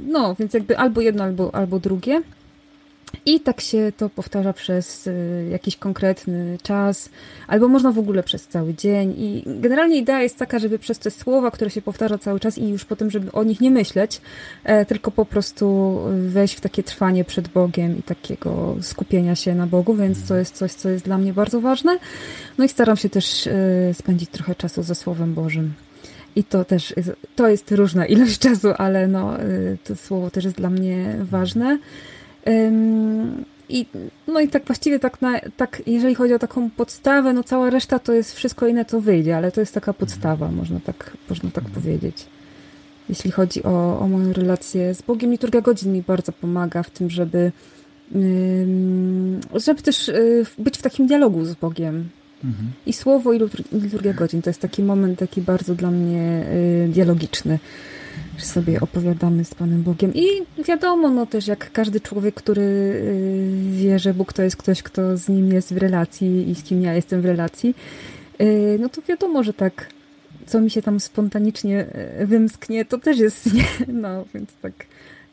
no, 0.06 0.34
więc 0.34 0.54
jakby 0.54 0.78
albo 0.78 1.00
jedno, 1.00 1.24
albo, 1.24 1.54
albo 1.54 1.78
drugie. 1.78 2.22
I 3.26 3.40
tak 3.40 3.60
się 3.60 3.92
to 3.96 4.08
powtarza 4.08 4.52
przez 4.52 5.06
y, 5.06 5.48
jakiś 5.50 5.76
konkretny 5.76 6.58
czas, 6.62 7.10
albo 7.48 7.68
można 7.68 7.92
w 7.92 7.98
ogóle 7.98 8.22
przez 8.22 8.48
cały 8.48 8.74
dzień. 8.74 9.14
I 9.18 9.42
generalnie 9.46 9.96
idea 9.96 10.22
jest 10.22 10.38
taka, 10.38 10.58
żeby 10.58 10.78
przez 10.78 10.98
te 10.98 11.10
słowa, 11.10 11.50
które 11.50 11.70
się 11.70 11.82
powtarza 11.82 12.18
cały 12.18 12.40
czas 12.40 12.58
i 12.58 12.68
już 12.68 12.84
potem, 12.84 13.10
żeby 13.10 13.32
o 13.32 13.44
nich 13.44 13.60
nie 13.60 13.70
myśleć, 13.70 14.20
e, 14.64 14.84
tylko 14.84 15.10
po 15.10 15.24
prostu 15.24 15.96
wejść 16.28 16.54
w 16.54 16.60
takie 16.60 16.82
trwanie 16.82 17.24
przed 17.24 17.48
Bogiem 17.48 17.98
i 17.98 18.02
takiego 18.02 18.76
skupienia 18.80 19.34
się 19.34 19.54
na 19.54 19.66
Bogu, 19.66 19.94
więc 19.94 20.28
to 20.28 20.36
jest 20.36 20.54
coś, 20.54 20.72
co 20.72 20.88
jest 20.88 21.04
dla 21.04 21.18
mnie 21.18 21.32
bardzo 21.32 21.60
ważne. 21.60 21.98
No 22.58 22.64
i 22.64 22.68
staram 22.68 22.96
się 22.96 23.08
też 23.08 23.46
y, 23.46 23.50
spędzić 23.94 24.30
trochę 24.30 24.54
czasu 24.54 24.82
ze 24.82 24.94
Słowem 24.94 25.34
Bożym. 25.34 25.74
I 26.36 26.44
to 26.44 26.64
też 26.64 26.94
jest, 26.96 27.12
to 27.36 27.48
jest 27.48 27.72
różna 27.72 28.06
ilość 28.06 28.38
czasu, 28.48 28.68
ale 28.78 29.08
no, 29.08 29.42
y, 29.42 29.78
to 29.84 29.96
słowo 29.96 30.30
też 30.30 30.44
jest 30.44 30.56
dla 30.56 30.70
mnie 30.70 31.16
ważne. 31.22 31.78
I, 33.68 33.86
no 34.26 34.40
i 34.40 34.48
tak 34.48 34.64
właściwie 34.66 34.98
tak, 34.98 35.22
na, 35.22 35.40
tak, 35.56 35.82
jeżeli 35.86 36.14
chodzi 36.14 36.34
o 36.34 36.38
taką 36.38 36.70
podstawę, 36.70 37.32
no 37.32 37.42
cała 37.42 37.70
reszta 37.70 37.98
to 37.98 38.12
jest 38.12 38.34
wszystko 38.34 38.66
inne, 38.66 38.84
co 38.84 39.00
wyjdzie, 39.00 39.36
ale 39.36 39.52
to 39.52 39.60
jest 39.60 39.74
taka 39.74 39.92
podstawa, 39.92 40.48
można 40.48 40.80
tak, 40.80 41.16
można 41.28 41.50
tak 41.50 41.64
powiedzieć. 41.64 42.26
Jeśli 43.08 43.30
chodzi 43.30 43.62
o, 43.62 44.00
o 44.00 44.08
moją 44.08 44.32
relację 44.32 44.94
z 44.94 45.02
Bogiem, 45.02 45.30
liturgia 45.30 45.60
godzin 45.60 45.92
mi 45.92 46.02
bardzo 46.02 46.32
pomaga 46.32 46.82
w 46.82 46.90
tym, 46.90 47.10
żeby, 47.10 47.52
żeby 49.54 49.82
też 49.82 50.08
y, 50.08 50.46
być 50.58 50.78
w 50.78 50.82
takim 50.82 51.06
dialogu 51.06 51.44
z 51.44 51.54
Bogiem, 51.54 52.08
I 52.86 52.92
słowo 52.92 53.32
i 53.32 53.40
liturgia 53.72 54.12
godzin. 54.12 54.42
To 54.42 54.50
jest 54.50 54.60
taki 54.60 54.82
moment 54.82 55.18
taki 55.18 55.40
bardzo 55.42 55.74
dla 55.74 55.90
mnie 55.90 56.44
y, 56.86 56.88
dialogiczny, 56.88 57.58
że 58.38 58.44
sobie 58.44 58.80
opowiadamy 58.80 59.44
z 59.44 59.54
Panem 59.54 59.82
Bogiem. 59.82 60.14
I 60.14 60.26
wiadomo, 60.68 61.10
no 61.10 61.26
też 61.26 61.46
jak 61.46 61.72
każdy 61.72 62.00
człowiek, 62.00 62.34
który 62.34 62.62
y, 62.62 63.58
wie, 63.72 63.98
że 63.98 64.14
Bóg 64.14 64.32
to 64.32 64.42
jest 64.42 64.56
ktoś, 64.56 64.82
kto 64.82 65.16
z 65.16 65.28
nim 65.28 65.52
jest 65.52 65.74
w 65.74 65.76
relacji 65.76 66.50
i 66.50 66.54
z 66.54 66.62
kim 66.62 66.82
ja 66.82 66.94
jestem 66.94 67.22
w 67.22 67.24
relacji, 67.24 67.74
y, 68.40 68.78
no 68.80 68.88
to 68.88 69.02
wiadomo, 69.02 69.42
że 69.42 69.52
tak 69.52 69.86
co 70.46 70.60
mi 70.60 70.70
się 70.70 70.82
tam 70.82 71.00
spontanicznie 71.00 71.86
wymsknie, 72.20 72.84
to 72.84 72.98
też 72.98 73.18
jest, 73.18 73.50
no 74.02 74.24
więc 74.34 74.56
tak 74.62 74.72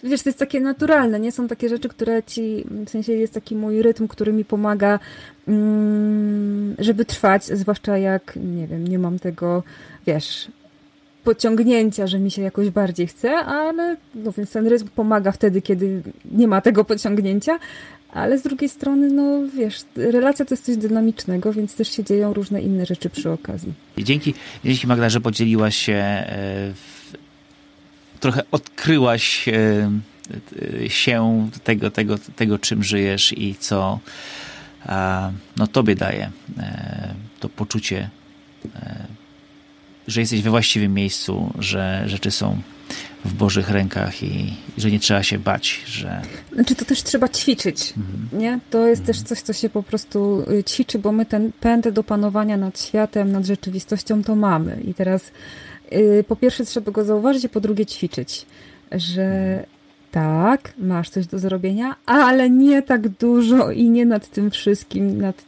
wiesz, 0.04 0.24
to 0.24 0.30
jest 0.30 0.40
takie 0.40 0.60
naturalne, 0.60 1.20
nie 1.20 1.32
są 1.32 1.48
takie 1.48 1.70
rzeczy, 1.70 1.90
które 1.90 2.24
ci, 2.24 2.66
w 2.86 2.90
sensie 2.90 3.14
jest 3.14 3.34
taki 3.34 3.56
mój 3.56 3.82
rytm, 3.82 4.08
który 4.08 4.34
mi 4.34 4.46
pomaga, 4.46 5.00
mm, 5.48 6.76
żeby 6.80 7.06
trwać, 7.06 7.46
zwłaszcza 7.46 7.98
jak, 7.98 8.36
nie 8.36 8.68
wiem, 8.68 8.88
nie 8.88 9.00
mam 9.00 9.20
tego, 9.20 9.64
wiesz, 10.08 10.48
pociągnięcia, 11.24 12.08
że 12.08 12.20
mi 12.20 12.32
się 12.32 12.42
jakoś 12.42 12.70
bardziej 12.70 13.08
chce, 13.08 13.36
ale 13.36 13.98
no 14.16 14.32
więc 14.32 14.52
ten 14.52 14.68
rytm 14.68 14.88
pomaga 14.96 15.32
wtedy, 15.32 15.62
kiedy 15.62 16.02
nie 16.32 16.48
ma 16.48 16.62
tego 16.62 16.86
pociągnięcia, 16.86 17.60
ale 18.14 18.38
z 18.38 18.42
drugiej 18.42 18.70
strony, 18.70 19.10
no 19.10 19.48
wiesz, 19.56 19.82
relacja 19.96 20.46
to 20.46 20.54
jest 20.54 20.66
coś 20.66 20.78
dynamicznego, 20.78 21.54
więc 21.54 21.76
też 21.76 21.92
się 21.92 22.04
dzieją 22.04 22.34
różne 22.34 22.62
inne 22.62 22.86
rzeczy 22.86 23.10
przy 23.10 23.32
okazji. 23.32 23.74
Dzięki, 23.98 24.34
dzięki 24.66 24.88
Magda, 24.88 25.10
że 25.10 25.22
podzieliłaś 25.22 25.76
się 25.76 25.94
e, 25.94 26.74
trochę 28.20 28.44
odkryłaś 28.52 29.48
e, 29.48 29.92
e, 30.84 30.90
się 30.90 31.50
tego, 31.64 31.92
tego, 31.92 32.18
tego, 32.36 32.60
czym 32.60 32.84
żyjesz 32.84 33.34
i 33.38 33.56
co 33.56 34.00
no, 35.58 35.68
tobie 35.68 35.96
daje 35.96 36.32
e, 36.58 37.14
to 37.40 37.50
poczucie, 37.50 38.10
że 40.08 40.22
jesteś 40.22 40.42
we 40.42 40.50
właściwym 40.50 40.94
miejscu, 40.94 41.54
że 41.60 42.04
rzeczy 42.06 42.32
są 42.32 42.62
w 43.26 43.34
Bożych 43.34 43.70
rękach 43.70 44.24
i 44.24 44.54
że 44.78 44.92
nie 44.92 45.00
trzeba 45.00 45.24
się 45.24 45.40
bać, 45.40 45.82
że... 45.86 46.22
Znaczy 46.54 46.76
to 46.76 46.86
też 46.86 47.04
trzeba 47.04 47.30
ćwiczyć, 47.30 47.94
mhm. 47.98 48.42
nie? 48.42 48.60
To 48.70 48.88
jest 48.88 49.02
mhm. 49.02 49.18
też 49.18 49.24
coś, 49.24 49.42
co 49.42 49.54
się 49.54 49.70
po 49.70 49.84
prostu 49.84 50.46
y, 50.52 50.64
ćwiczy, 50.64 51.00
bo 51.00 51.12
my 51.12 51.26
ten 51.26 51.52
pęd 51.60 51.90
do 51.90 52.04
panowania 52.04 52.58
nad 52.58 52.82
światem, 52.82 53.32
nad 53.32 53.46
rzeczywistością 53.46 54.24
to 54.24 54.36
mamy 54.36 54.82
i 54.88 54.94
teraz 54.94 55.32
po 56.28 56.36
pierwsze 56.36 56.66
trzeba 56.66 56.92
go 56.92 57.04
zauważyć, 57.04 57.46
a 57.46 57.50
po 57.50 57.60
drugie 57.60 57.86
ćwiczyć, 57.86 58.46
że 58.92 59.66
tak, 60.12 60.74
masz 60.78 61.10
coś 61.10 61.28
do 61.28 61.40
zrobienia, 61.40 61.96
ale 62.06 62.50
nie 62.50 62.82
tak 62.82 63.10
dużo 63.10 63.72
i 63.72 63.90
nie 63.90 64.06
nad 64.06 64.28
tym 64.28 64.52
wszystkim, 64.52 65.22
nad, 65.22 65.44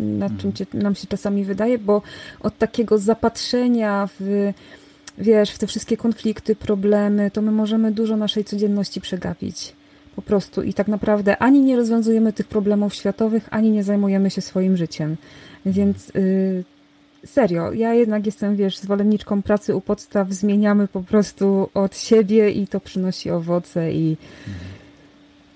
nad 0.00 0.36
czym 0.38 0.52
cię, 0.52 0.66
nam 0.74 0.94
się 0.94 1.06
czasami 1.06 1.44
wydaje, 1.44 1.78
bo 1.78 2.02
od 2.40 2.58
takiego 2.58 2.98
zapatrzenia 2.98 4.08
w 4.20 4.52
wiesz, 5.18 5.50
w 5.50 5.58
te 5.58 5.66
wszystkie 5.66 5.96
konflikty, 5.96 6.56
problemy, 6.56 7.30
to 7.30 7.42
my 7.42 7.50
możemy 7.52 7.92
dużo 7.92 8.16
naszej 8.16 8.44
codzienności 8.44 9.00
przegapić. 9.00 9.72
Po 10.16 10.22
prostu. 10.22 10.62
I 10.62 10.74
tak 10.74 10.88
naprawdę 10.88 11.36
ani 11.38 11.60
nie 11.60 11.76
rozwiązujemy 11.76 12.32
tych 12.32 12.46
problemów 12.46 12.94
światowych, 12.94 13.48
ani 13.50 13.70
nie 13.70 13.84
zajmujemy 13.84 14.30
się 14.30 14.40
swoim 14.40 14.76
życiem. 14.76 15.16
Więc 15.66 16.12
yy, 16.14 16.64
serio, 17.26 17.72
ja 17.72 17.94
jednak 17.94 18.26
jestem, 18.26 18.56
wiesz, 18.56 18.78
zwolenniczką 18.78 19.42
pracy 19.42 19.74
u 19.74 19.80
podstaw, 19.80 20.32
zmieniamy 20.32 20.88
po 20.88 21.02
prostu 21.02 21.70
od 21.74 21.98
siebie 21.98 22.50
i 22.50 22.66
to 22.66 22.80
przynosi 22.80 23.30
owoce 23.30 23.92
i, 23.92 24.16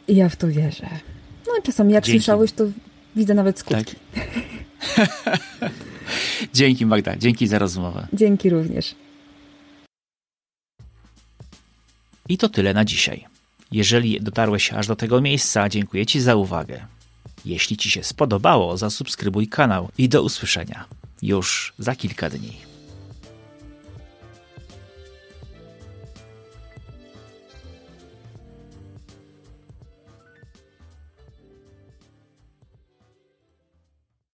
i 0.09 0.17
ja 0.17 0.29
w 0.29 0.37
to 0.37 0.49
wierzę. 0.49 0.89
No 1.47 1.53
i 1.61 1.63
czasami 1.63 1.93
jak 1.93 2.05
Dzięki. 2.05 2.21
słyszałeś, 2.21 2.53
to 2.53 2.65
widzę 3.17 3.35
nawet 3.35 3.59
skutki. 3.59 3.97
Tak. 4.15 4.29
Dzięki 6.55 6.87
Magda, 6.87 7.17
dzięki 7.17 7.47
za 7.47 7.59
rozmowę. 7.59 8.07
Dzięki 8.13 8.51
również. 8.51 8.95
I 12.29 12.39
to 12.39 12.49
tyle 12.49 12.75
na 12.75 12.85
dzisiaj. 12.85 13.25
Jeżeli 13.73 14.21
dotarłeś 14.21 14.73
aż 14.73 14.87
do 14.87 14.97
tego 14.97 15.21
miejsca, 15.21 15.69
dziękuję 15.69 16.07
Ci 16.07 16.21
za 16.21 16.35
uwagę. 16.35 16.81
Jeśli 17.45 17.77
Ci 17.77 17.91
się 17.91 18.05
spodobało, 18.05 18.77
zasubskrybuj 18.77 19.49
kanał 19.49 19.89
i 19.99 20.09
do 20.09 20.23
usłyszenia 20.23 20.85
już 21.23 21.73
za 21.79 21.97
kilka 21.97 22.31
dni. 22.31 22.68